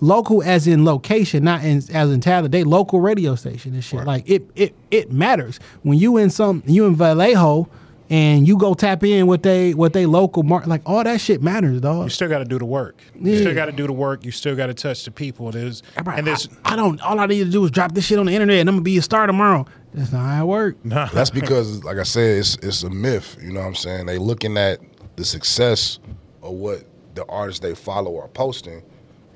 [0.00, 2.52] local as in location, not in, as in talent.
[2.52, 3.98] They local radio station and shit.
[3.98, 4.06] Right.
[4.06, 7.68] Like it it it matters when you in some you in Vallejo.
[8.10, 11.42] And you go tap in with they with they local market, like all that shit
[11.42, 12.04] matters, dog.
[12.04, 12.98] you still got to do the work.
[13.14, 13.32] Yeah.
[13.32, 14.24] You still got to do the work.
[14.24, 15.50] You still got to touch the people.
[15.50, 17.00] There's and there's I, I don't.
[17.02, 18.82] All I need to do is drop this shit on the internet, and I'm gonna
[18.82, 19.66] be a star tomorrow.
[19.92, 20.76] That's not how it work.
[20.84, 23.36] That's because, like I said, it's it's a myth.
[23.42, 24.06] You know what I'm saying?
[24.06, 24.80] They looking at
[25.16, 25.98] the success
[26.42, 26.84] of what
[27.14, 28.82] the artists they follow are posting,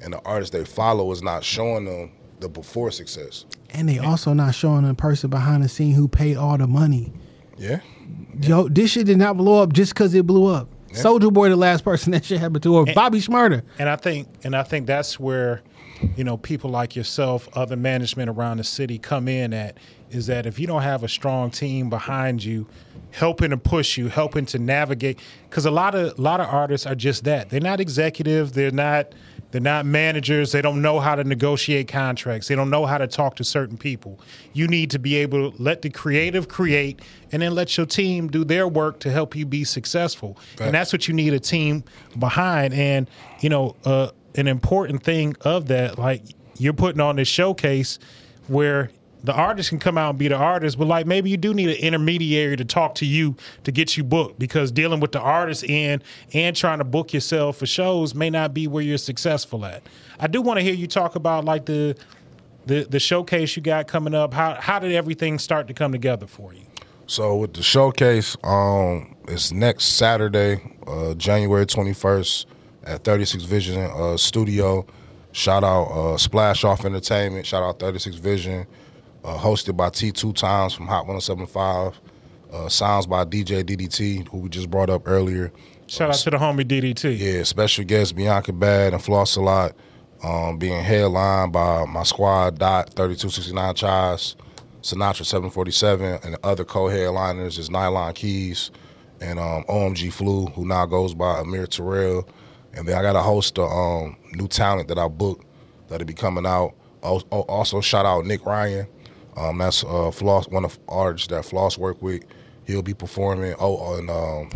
[0.01, 3.45] and the artists they follow is not showing them the before success.
[3.71, 7.13] And they also not showing the person behind the scene who paid all the money.
[7.57, 7.81] Yeah.
[8.41, 10.69] Yo, this shit did not blow up just because it blew up.
[10.93, 13.63] Soulja Boy, the last person that shit happened to, or Bobby Shmurda.
[13.79, 15.63] And I think and I think that's where,
[16.17, 19.79] you know, people like yourself, other management around the city come in at
[20.11, 22.67] is that if you don't have a strong team behind you,
[23.11, 25.19] helping to push you, helping to navigate
[25.49, 27.51] because a lot of a lot of artists are just that.
[27.51, 29.15] They're not executive, they're not
[29.53, 33.07] they're not managers, they don't know how to negotiate contracts, they don't know how to
[33.07, 34.19] talk to certain people.
[34.53, 37.01] You need to be able to let the creative create
[37.31, 40.39] and then let your team do their work to help you be successful.
[40.67, 41.85] And that's what you need a team
[42.19, 43.09] behind and
[43.41, 46.23] you know, uh, an important thing of that like
[46.59, 47.99] you're putting on this showcase
[48.47, 48.91] where
[49.25, 51.69] the artist can come out and be the artist, but like maybe you do need
[51.69, 55.65] an intermediary to talk to you to get you booked because dealing with the artist
[55.69, 56.03] end
[56.33, 59.83] and trying to book yourself for shows may not be where you're successful at.
[60.19, 61.97] I do want to hear you talk about like the
[62.67, 64.35] the the showcase you got coming up.
[64.35, 66.63] How how did everything start to come together for you?
[67.07, 72.47] So with the showcase, um, it's next Saturday, uh, January twenty first,
[72.85, 74.87] at Thirty Six Vision uh, Studio.
[75.33, 77.47] Shout out uh, Splash Off Entertainment.
[77.47, 78.67] Shout out Thirty Six Vision.
[79.25, 81.99] Uh, hosted by T Two Times from Hot One Hundred Seven Five.
[82.53, 85.53] Uh, sounds by DJ DDT, who we just brought up earlier.
[85.87, 87.19] Shout out to the homie DDT.
[87.19, 89.73] Yeah, special guest Bianca Bad and Floss a lot.
[90.25, 94.37] um, being headlined by my squad, Dot, 3269 Chaz,
[94.83, 98.71] Sinatra 747, and the other co-headliners is Nylon Keys
[99.21, 102.29] and um, OMG Flu, who now goes by Amir Terrell.
[102.75, 105.45] And then I got a host of um, new talent that I booked
[105.89, 106.75] that'll be coming out.
[107.03, 108.87] Al- Also, shout out Nick Ryan.
[109.37, 112.25] Um, that's uh, Floss, one of the artists that Floss work with.
[112.65, 113.55] He'll be performing.
[113.59, 114.51] Oh, and um,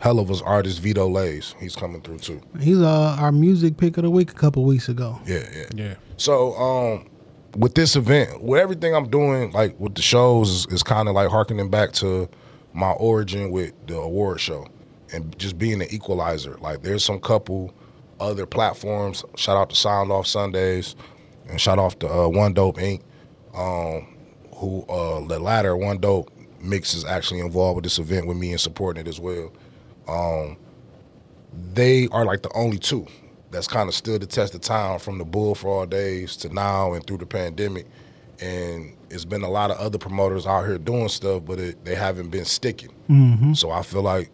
[0.00, 1.54] hell of us artist Vito Lays.
[1.60, 2.40] He's coming through too.
[2.60, 5.20] He's uh, our music pick of the week a couple weeks ago.
[5.26, 5.64] Yeah, yeah.
[5.74, 5.94] Yeah.
[6.16, 7.08] So, um,
[7.56, 11.14] with this event, with everything I'm doing, like with the shows, is, is kind of
[11.14, 12.28] like harkening back to
[12.72, 14.66] my origin with the award show
[15.12, 16.56] and just being an equalizer.
[16.60, 17.72] Like, there's some couple
[18.18, 19.24] other platforms.
[19.36, 20.96] Shout out to Sound Off Sundays
[21.48, 23.02] and shout out to uh, One Dope Inc.
[23.54, 24.13] Um,
[24.54, 26.30] who uh, the latter One Dope
[26.60, 29.52] Mix is actually involved with this event with me and supporting it as well.
[30.08, 30.56] Um,
[31.72, 33.06] they are like the only two
[33.50, 36.48] that's kind of stood the test of time from the bull for all days to
[36.52, 37.86] now and through the pandemic.
[38.40, 41.94] And it's been a lot of other promoters out here doing stuff, but it, they
[41.94, 42.90] haven't been sticking.
[43.54, 44.30] So I feel like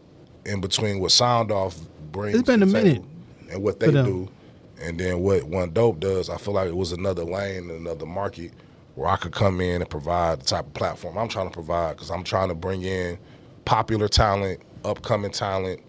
[0.47, 1.79] in between what Sound Off
[2.11, 3.03] brings, It's been a minute
[3.51, 4.29] and what they do,
[4.81, 8.53] and then what One Dope does, I feel like it was another lane, another market
[8.95, 11.97] where I could come in and provide the type of platform I'm trying to provide
[11.97, 13.19] because I'm trying to bring in
[13.65, 15.81] popular talent, upcoming talent,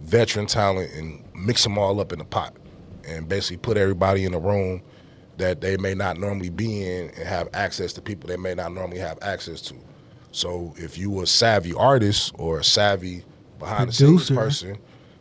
[0.00, 2.54] veteran talent, and mix them all up in a pot,
[3.06, 4.82] and basically put everybody in a room
[5.38, 8.72] that they may not normally be in and have access to people they may not
[8.72, 9.74] normally have access to.
[10.32, 13.24] So if you a savvy artist or a savvy
[13.58, 14.78] behind the scenes person,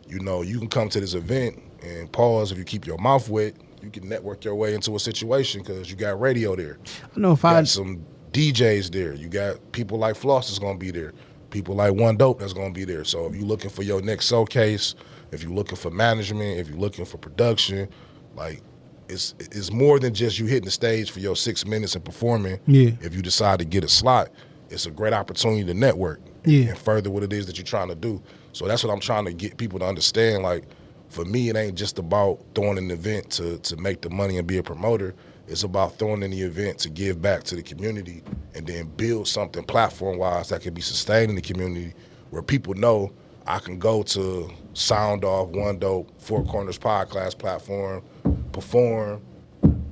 [0.08, 2.52] you know you can come to this event and pause.
[2.52, 5.90] If you keep your mouth wet, you can network your way into a situation because
[5.90, 6.78] you got radio there.
[7.16, 9.14] I know if You I got some DJs there.
[9.14, 11.14] You got people like Floss is gonna be there.
[11.50, 13.04] People like One Dope that's gonna be there.
[13.04, 14.96] So if you're looking for your next showcase,
[15.32, 17.90] if you're looking for management, if you're looking for production,
[18.36, 18.62] like
[19.08, 22.60] it's it's more than just you hitting the stage for your six minutes and performing.
[22.68, 22.92] Yeah.
[23.02, 24.30] If you decide to get a slot,
[24.70, 26.70] it's a great opportunity to network Yeah.
[26.70, 28.22] and further what it is that you're trying to do.
[28.54, 30.44] So that's what I'm trying to get people to understand.
[30.44, 30.66] Like
[31.10, 34.48] for me, it ain't just about throwing an event to to make the money and
[34.48, 35.16] be a promoter.
[35.48, 38.22] It's about throwing in the event to give back to the community
[38.54, 41.94] and then build something platform wise that can be sustained in the community
[42.30, 43.12] where people know
[43.48, 48.04] I can go to Sound Off, One Dope, Four Corners Podcast platform,
[48.52, 49.24] perform,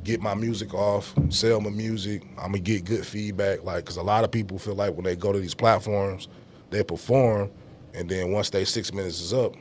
[0.04, 2.22] get my music off, sell my music.
[2.38, 3.64] I'm gonna get good feedback.
[3.64, 6.28] Like, cause a lot of people feel like when they go to these platforms,
[6.70, 7.50] they perform,
[7.96, 9.56] and then once they six minutes is up,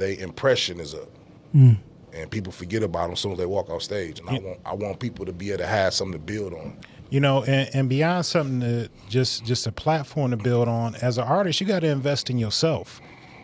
[0.00, 1.08] they impression is up,
[1.52, 1.74] hmm.
[2.12, 4.20] and people forget about them as soon as they walk off stage.
[4.20, 6.76] And I want I want people to be able to have something to build on.
[7.10, 11.18] You know, and, and beyond something to just just a platform to build on, as
[11.18, 13.00] an artist, you got to invest in yourself.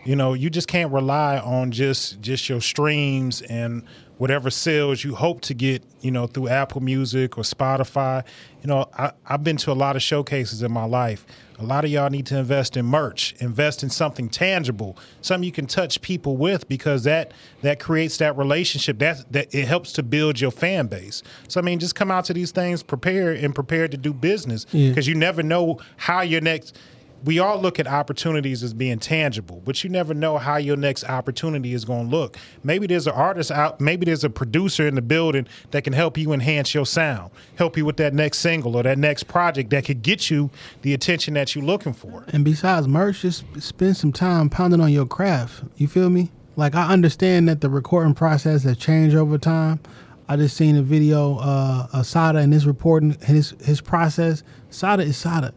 [0.07, 3.83] You know, you just can't rely on just just your streams and
[4.19, 5.83] whatever sales you hope to get.
[6.01, 8.25] You know, through Apple Music or Spotify.
[8.63, 11.27] You know, I, I've been to a lot of showcases in my life.
[11.59, 15.51] A lot of y'all need to invest in merch, invest in something tangible, something you
[15.53, 17.33] can touch people with, because that
[17.63, 19.01] that creates that relationship.
[19.01, 21.25] That that it helps to build your fan base.
[21.49, 24.67] So I mean, just come out to these things prepared and prepared to do business,
[24.71, 24.91] Yeah.
[24.91, 26.79] because you never know how your next.
[27.25, 31.05] We all look at opportunities as being tangible, but you never know how your next
[31.05, 32.37] opportunity is going to look.
[32.63, 36.17] Maybe there's an artist out, maybe there's a producer in the building that can help
[36.19, 39.85] you enhance your sound, help you with that next single or that next project that
[39.85, 40.51] could get you
[40.83, 42.25] the attention that you're looking for.
[42.29, 45.65] And besides merch, just spend some time pounding on your craft.
[45.77, 46.31] You feel me?
[46.55, 49.81] Like I understand that the recording process has changed over time.
[50.29, 54.43] I just seen a video uh of Sada and his reporting his his process.
[54.71, 55.55] Sada is Sada.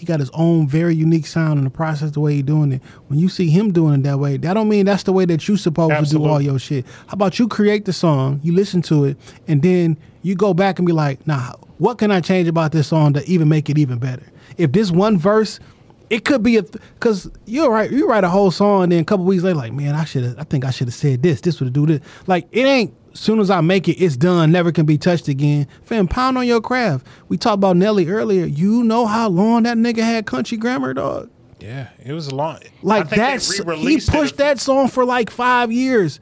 [0.00, 2.80] He got his own very unique sound in the process, the way he doing it.
[3.08, 5.46] When you see him doing it that way, that don't mean that's the way that
[5.46, 6.86] you supposed to do all your shit.
[7.06, 10.78] How about you create the song, you listen to it, and then you go back
[10.78, 13.76] and be like, nah, what can I change about this song to even make it
[13.76, 14.24] even better?
[14.56, 15.60] If this one verse
[16.08, 17.90] it could be a because you're right.
[17.90, 20.36] You write a whole song, and then a couple weeks later, like, man, I should.
[20.38, 21.40] I think I should have said this.
[21.40, 22.00] This would have do this.
[22.26, 22.94] Like, it ain't.
[23.12, 24.52] Soon as I make it, it's done.
[24.52, 25.66] Never can be touched again.
[25.82, 27.06] Fam, pound on your craft.
[27.28, 28.46] We talked about Nelly earlier.
[28.46, 31.30] You know how long that nigga had country grammar, dog.
[31.58, 32.58] Yeah, it was a long.
[32.82, 36.20] Like that's he re-released it pushed that song for like five years.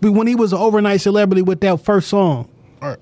[0.00, 2.48] But when he was an overnight celebrity with that first song,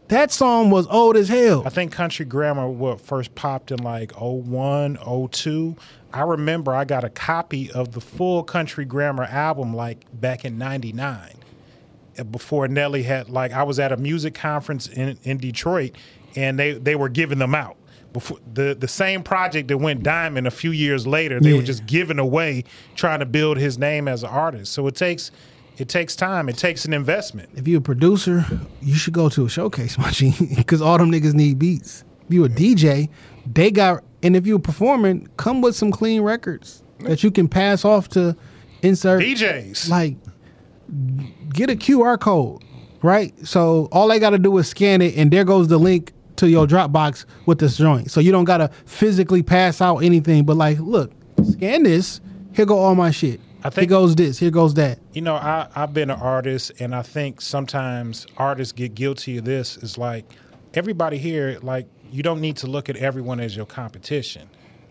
[0.09, 1.63] that song was old as hell.
[1.65, 4.99] I think Country Grammar what first popped in like 01,
[5.31, 5.77] 02.
[6.13, 10.59] I remember I got a copy of the full Country Grammar album like back in
[10.59, 11.35] 99.
[12.25, 15.97] Before Nelly had like I was at a music conference in, in Detroit
[16.37, 17.77] and they they were giving them out.
[18.13, 21.87] Before the the same project that went diamond a few years later, they were just
[21.87, 22.65] giving away
[22.97, 24.73] trying to build his name as an artist.
[24.73, 25.31] So it takes
[25.77, 26.49] It takes time.
[26.49, 27.51] It takes an investment.
[27.55, 28.45] If you're a producer,
[28.83, 32.03] you should go to a showcase machine because all them niggas need beats.
[32.27, 33.09] If you a DJ,
[33.47, 37.85] they got, and if you're performing, come with some clean records that you can pass
[37.85, 38.37] off to
[38.83, 39.23] insert.
[39.23, 39.89] DJs.
[39.89, 40.17] Like,
[41.51, 42.63] get a QR code,
[43.03, 43.35] right?
[43.47, 46.49] So all they got to do is scan it, and there goes the link to
[46.49, 48.11] your Dropbox with this joint.
[48.11, 51.13] So you don't got to physically pass out anything, but like, look,
[51.53, 52.21] scan this.
[52.53, 53.41] Here go all my shit.
[53.65, 54.39] I think- here goes this.
[54.39, 54.99] Here goes that.
[55.13, 59.45] You know, I, I've been an artist, and I think sometimes artists get guilty of
[59.45, 59.77] this.
[59.77, 60.25] Is like
[60.75, 64.49] everybody here, like you don't need to look at everyone as your competition.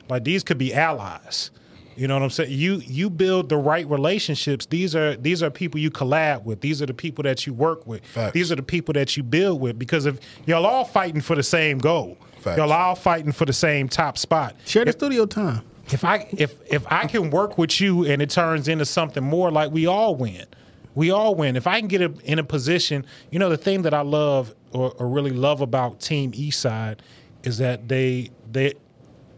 [0.10, 1.52] Like these could be allies.
[1.98, 2.52] You know what I'm saying?
[2.52, 4.66] You you build the right relationships.
[4.68, 6.62] These are these are people you collab with.
[6.62, 8.06] These are the people that you work with.
[8.06, 8.34] Facts.
[8.34, 9.80] These are the people that you build with.
[9.80, 12.58] Because if y'all all fighting for the same goal, Facts.
[12.58, 14.56] y'all all fighting for the same top spot.
[14.66, 15.62] Share the If- studio time.
[15.92, 19.50] if I if if I can work with you and it turns into something more,
[19.52, 20.46] like we all win.
[20.94, 21.56] We all win.
[21.56, 24.54] If I can get a, in a position, you know, the thing that I love
[24.72, 27.00] or, or really love about Team Eastside
[27.44, 28.74] is that they they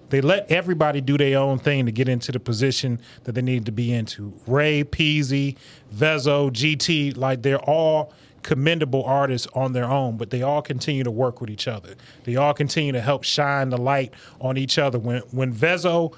[0.09, 3.65] they let everybody do their own thing to get into the position that they need
[3.65, 4.33] to be into.
[4.47, 5.57] Ray, Peezy,
[5.93, 11.11] Vezzo, GT, like they're all commendable artists on their own, but they all continue to
[11.11, 11.95] work with each other.
[12.23, 14.97] They all continue to help shine the light on each other.
[14.99, 16.13] When when Vezzo,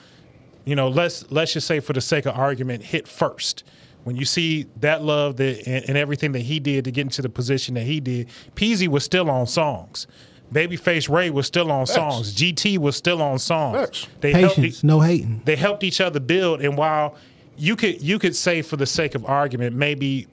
[0.66, 3.64] you know, let's let's just say for the sake of argument, hit first.
[4.04, 7.22] When you see that love that and, and everything that he did to get into
[7.22, 10.08] the position that he did, Peezy was still on songs.
[10.54, 12.36] Babyface Ray was still on songs.
[12.36, 13.78] GT was still on songs.
[13.78, 14.08] Facts.
[14.20, 15.41] They helped e- Patience, no hating.
[15.45, 17.16] they helped each other build and while
[17.58, 20.28] you could you could say for the sake of argument maybe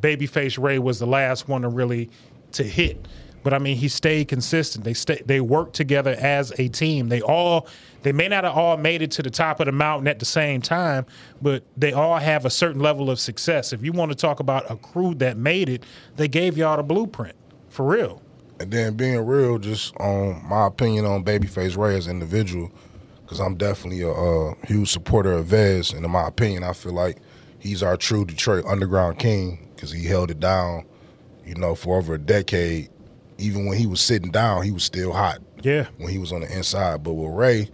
[0.00, 2.08] babyface ray was the last one to really
[2.52, 3.06] to hit
[3.42, 7.20] but i mean he stayed consistent they stay they worked together as a team they
[7.20, 7.66] all
[8.02, 10.24] they may not have all made it to the top of the mountain at the
[10.24, 11.04] same time
[11.42, 14.68] but they all have a certain level of success if you want to talk about
[14.70, 15.84] a crew that made it
[16.16, 17.34] they gave y'all the blueprint
[17.68, 18.22] for real
[18.60, 22.70] And then being real, just on my opinion on Babyface Ray as an individual,
[23.22, 26.92] because I'm definitely a, uh huge supporter of Vez, and in my opinion, I feel
[26.92, 27.16] like
[27.58, 30.84] he's our true Detroit underground king because he held it down,
[31.46, 32.90] you know, for over a decade.
[33.38, 35.38] Even when he was sitting down, he was still hot.
[35.62, 35.86] Yeah.
[35.98, 37.02] when he was on the inside.
[37.02, 37.70] But with Ray,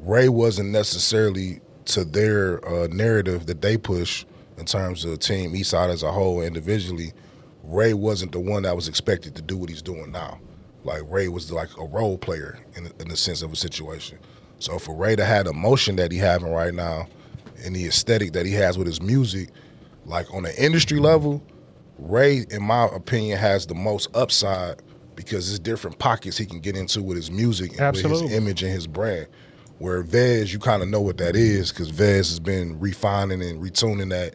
[0.00, 4.24] Ray wasn't necessarily to their uh, narrative that they push
[4.58, 7.12] in terms of Team Eastside as a whole individually.
[7.66, 10.38] Ray wasn't the one that was expected to do what he's doing now.
[10.84, 14.18] Like Ray was like a role player in, in the sense of a situation.
[14.58, 17.06] So for Ray to have the emotion that he having right now,
[17.64, 19.48] and the aesthetic that he has with his music,
[20.04, 21.42] like on the industry level,
[21.98, 24.82] Ray, in my opinion, has the most upside
[25.14, 28.62] because there's different pockets he can get into with his music and with his image
[28.62, 29.28] and his brand.
[29.78, 33.62] Where Vez, you kind of know what that is because Vez has been refining and
[33.62, 34.34] retuning that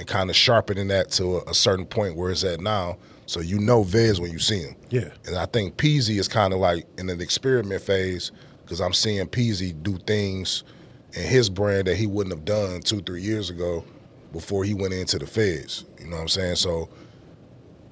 [0.00, 2.96] and kind of sharpening that to a, a certain point where it's at now.
[3.26, 4.74] So you know Vez when you see him.
[4.88, 5.10] Yeah.
[5.26, 8.32] And I think Peezy is kind of like in an experiment phase
[8.64, 10.64] because I'm seeing Peezy do things
[11.12, 13.84] in his brand that he wouldn't have done two, three years ago
[14.32, 15.84] before he went into the feds.
[16.00, 16.56] You know what I'm saying?
[16.56, 16.88] So,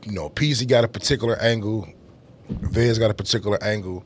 [0.04, 1.86] you know, Peezy got a particular angle,
[2.48, 4.04] Vez got a particular angle,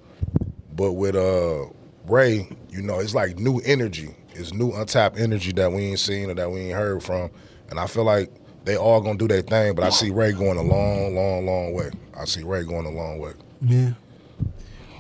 [0.75, 1.67] but with uh
[2.09, 4.13] Ray, you know, it's like new energy.
[4.35, 7.31] It's new untapped energy that we ain't seen or that we ain't heard from.
[7.73, 8.31] And I feel like
[8.67, 11.73] they all gonna do their thing, but I see Ray going a long, long, long
[11.73, 11.91] way.
[12.15, 13.33] I see Ray going a long way.
[13.63, 13.93] Yeah.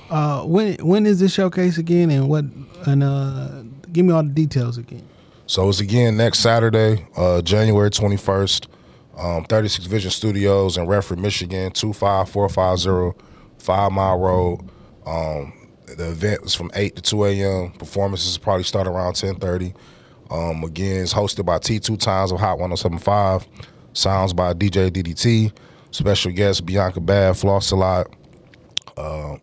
[0.08, 2.46] Uh, when when is this showcase again, and what?
[2.86, 3.60] And uh,
[3.92, 5.06] give me all the details again.
[5.46, 8.68] So it's again next Saturday, uh, January 21st,
[9.18, 13.22] um, 36 Vision Studios in Redford, Michigan, 25450
[13.58, 14.60] Five Mile Road.
[15.04, 17.72] Um, the event is from 8 to 2 a.m.
[17.72, 19.74] Performances probably start around 1030.
[20.32, 23.46] Um, again, it's hosted by T2 Times of Hot 1075.
[23.92, 25.52] Sounds by DJ DDT.
[25.90, 28.06] Special guest Bianca Bad, Floss a lot.
[28.96, 29.36] Uh,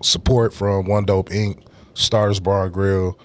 [0.00, 1.60] support from One Dope Inc.,
[1.94, 3.18] Starters Bar and Grill,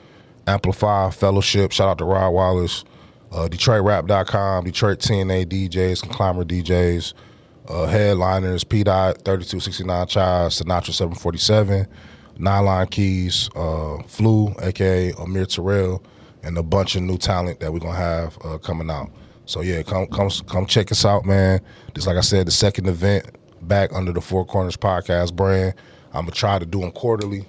[0.48, 1.72] Amplify Fellowship.
[1.72, 2.84] Shout out to Rod Wallace,
[3.32, 7.14] uh, DetroitRap.com, Detroit TNA DJs, Climber DJs,
[7.68, 8.84] uh, headliners, P.
[8.84, 11.88] Dot, 3269 Child, Sinatra 747,
[12.40, 16.04] Nylon Keys, uh, Flu, aka Amir Terrell,
[16.44, 19.12] and a bunch of new talent that we're gonna have uh, coming out.
[19.46, 21.62] So yeah, come come come check us out, man.
[21.94, 23.26] Just like I said, the second event
[23.62, 25.74] back under the Four Corners Podcast brand.
[26.14, 27.46] I'm gonna try to do them quarterly,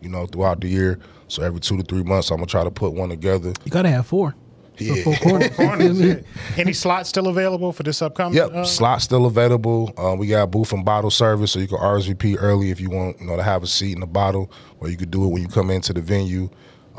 [0.00, 0.98] you know, throughout the year.
[1.28, 3.52] So every two to three months, I'm gonna try to put one together.
[3.64, 4.34] You gotta have four.
[4.78, 5.02] Yeah.
[5.04, 5.50] Four corners.
[5.56, 6.14] Corners, yeah.
[6.56, 8.36] Any slots still available for this upcoming?
[8.36, 9.92] Yep, uh, slot still available.
[9.96, 13.20] Uh, we got booth and bottle service, so you can RSVP early if you want,
[13.20, 15.42] you know, to have a seat in the bottle, or you could do it when
[15.42, 16.48] you come into the venue.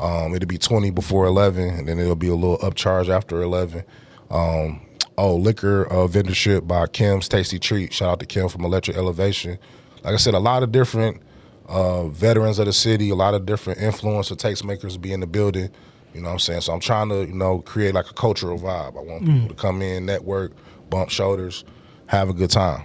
[0.04, 3.84] Um, it'll be twenty before eleven, and then it'll be a little upcharge after eleven.
[4.30, 4.86] Um,
[5.16, 7.92] oh, liquor uh, vendorship by Kim's Tasty Treat.
[7.92, 9.58] Shout out to Kim from Electric Elevation.
[10.02, 11.22] Like I said, a lot of different
[11.66, 15.70] uh, veterans of the city, a lot of different influencer tastemakers be in the building.
[16.12, 16.60] You know what I'm saying?
[16.60, 18.98] So I'm trying to, you know, create like a cultural vibe.
[18.98, 20.52] I want people to come in, network,
[20.90, 21.64] bump shoulders,
[22.06, 22.84] have a good time.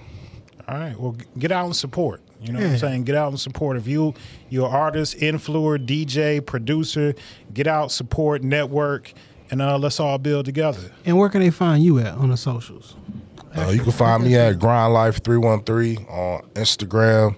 [0.67, 0.97] All right.
[0.97, 2.21] Well, get out and support.
[2.41, 3.03] You know what I'm saying?
[3.03, 3.75] Get out and support.
[3.75, 4.13] If you
[4.49, 7.13] you're an artist, influencer, DJ, producer,
[7.53, 9.13] get out, support, network,
[9.51, 10.91] and uh, let's all build together.
[11.05, 12.95] And where can they find you at on the socials?
[13.55, 17.35] Uh, you can find me at Grind Life 313 on Instagram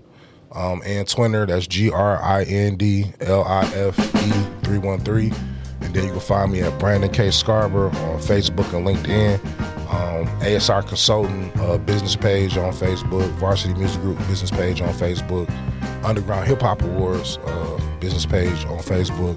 [0.51, 1.45] um, and Twitter.
[1.45, 4.31] That's G R I N D L I F E
[4.65, 5.33] 313.
[5.81, 7.31] And then you can find me at Brandon K.
[7.31, 9.80] Scarborough on Facebook and LinkedIn.
[9.91, 13.29] Um, ASR Consultant uh, business page on Facebook.
[13.31, 15.49] Varsity Music Group business page on Facebook.
[16.05, 19.35] Underground Hip Hop Awards uh, business page on Facebook.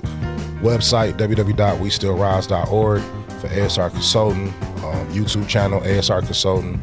[0.60, 3.02] Website www.westillrise.org
[3.40, 4.48] for ASR Consultant.
[4.84, 6.78] Um, YouTube channel ASR Consultant.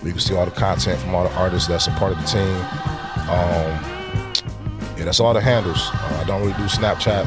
[0.00, 2.18] Where you can see all the content from all the artists that's a part of
[2.18, 2.56] the team.
[3.28, 3.82] Um,
[4.96, 5.90] yeah, that's all the handles.
[5.92, 7.26] Uh, I don't really do Snapchat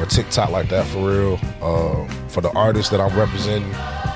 [0.00, 1.38] or TikTok like that for real.
[1.60, 3.70] Uh, for the artists that I'm representing,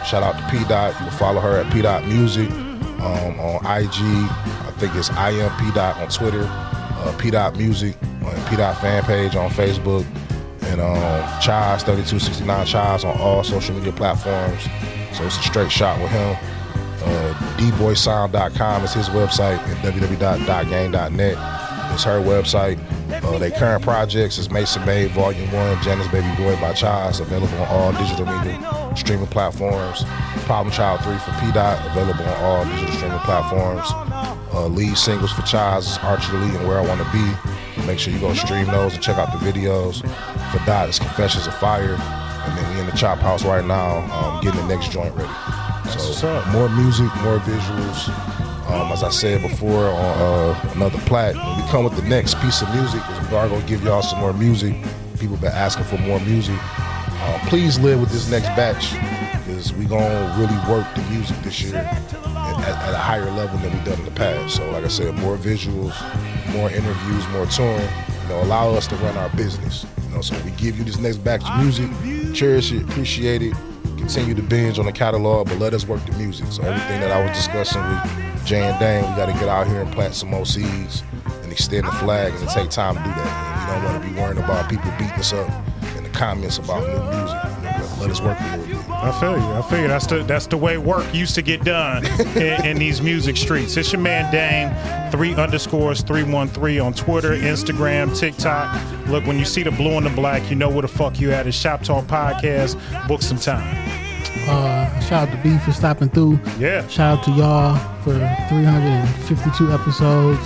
[0.05, 0.93] shout out to P Dot.
[0.95, 3.95] You can follow her at P Dot Music um, on IG.
[3.95, 6.45] I think it's I am Dot on Twitter.
[6.47, 10.05] Uh, P Dot Music on P Dot fan page on Facebook.
[10.63, 10.97] And um,
[11.41, 14.63] Chaz 3269 Chaz on all social media platforms.
[15.17, 16.37] So it's a straight shot with him.
[17.03, 21.60] Uh, dboysound.com is his website and www.game.net
[21.93, 22.79] is her website.
[23.25, 27.57] Uh, their current projects is Mason Made Volume 1, Janice Baby Boy by Chaz, available
[27.59, 30.05] on all digital media streaming platforms.
[30.45, 33.87] Problem Child 3 for P Dot, available on all digital streaming platforms.
[34.53, 37.87] Uh, lead singles for Chaz is Archer Lee and Where I Want to Be.
[37.87, 40.03] Make sure you go stream those and check out the videos.
[40.53, 41.97] For Dot, it's Confessions of Fire.
[41.97, 45.33] And then we in the Chop House right now, um, getting the next joint ready.
[45.99, 48.30] So more music, more visuals.
[49.01, 52.61] As I said before on uh, another plat, when we come with the next piece
[52.61, 54.77] of music, we are gonna give y'all some more music.
[55.19, 56.59] People been asking for more music.
[56.61, 58.93] Uh, please live with this next batch,
[59.39, 63.57] because we gonna really work the music this year at, at, at a higher level
[63.61, 64.57] than we've done in the past.
[64.57, 65.97] So, like I said, more visuals,
[66.53, 67.81] more interviews, more touring.
[67.81, 69.87] You know, allow us to run our business.
[70.03, 71.91] You know, so we give you this next batch of music,
[72.35, 73.55] cherish it, appreciate it,
[73.97, 76.49] continue to binge on the catalog, but let us work the music.
[76.51, 79.67] So everything that I was discussing with Jay and Dame, we got to get out
[79.67, 81.03] here and plant some more seeds
[81.43, 83.73] and extend the flag, and it take time to do that.
[83.73, 85.49] And we don't want to be worrying about people beating us up
[85.97, 87.61] in the comments about new music.
[88.01, 88.91] Let, us work a little bit.
[88.91, 89.45] I feel you.
[89.45, 89.89] I feel you.
[89.89, 93.77] That's the that's the way work used to get done in, in these music streets.
[93.77, 98.75] It's your man Dame, three underscores three one three on Twitter, Instagram, TikTok.
[99.09, 101.31] Look, when you see the blue and the black, you know where the fuck you
[101.31, 101.47] at.
[101.47, 102.79] It's Shop Talk Podcast.
[103.07, 104.00] Book some time.
[104.49, 106.41] Uh, shout out to B for stopping through.
[106.59, 106.87] Yeah.
[106.89, 108.13] Shout out to y'all for
[108.49, 110.41] 352 episodes.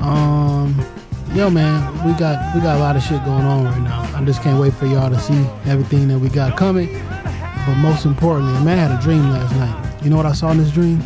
[0.00, 0.84] Um,
[1.32, 4.02] yo, man, we got we got a lot of shit going on right now.
[4.14, 6.92] I just can't wait for y'all to see everything that we got coming.
[7.66, 10.04] But most importantly, man, I had a dream last night.
[10.04, 11.02] You know what I saw in this dream?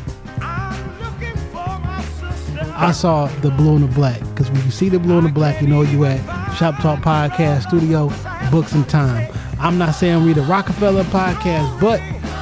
[2.80, 4.20] I saw the blue and the black.
[4.20, 6.18] Because when you see the blue and the black, you know you at
[6.54, 8.08] Shop Talk Podcast Studio.
[8.50, 9.30] Books and time.
[9.62, 12.00] I'm not saying we the Rockefeller Podcast, but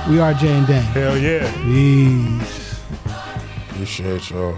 [0.08, 0.82] we are Jay and Dan.
[0.84, 1.52] Hell yeah.
[1.64, 2.80] Peace.
[3.70, 4.56] Appreciate y'all.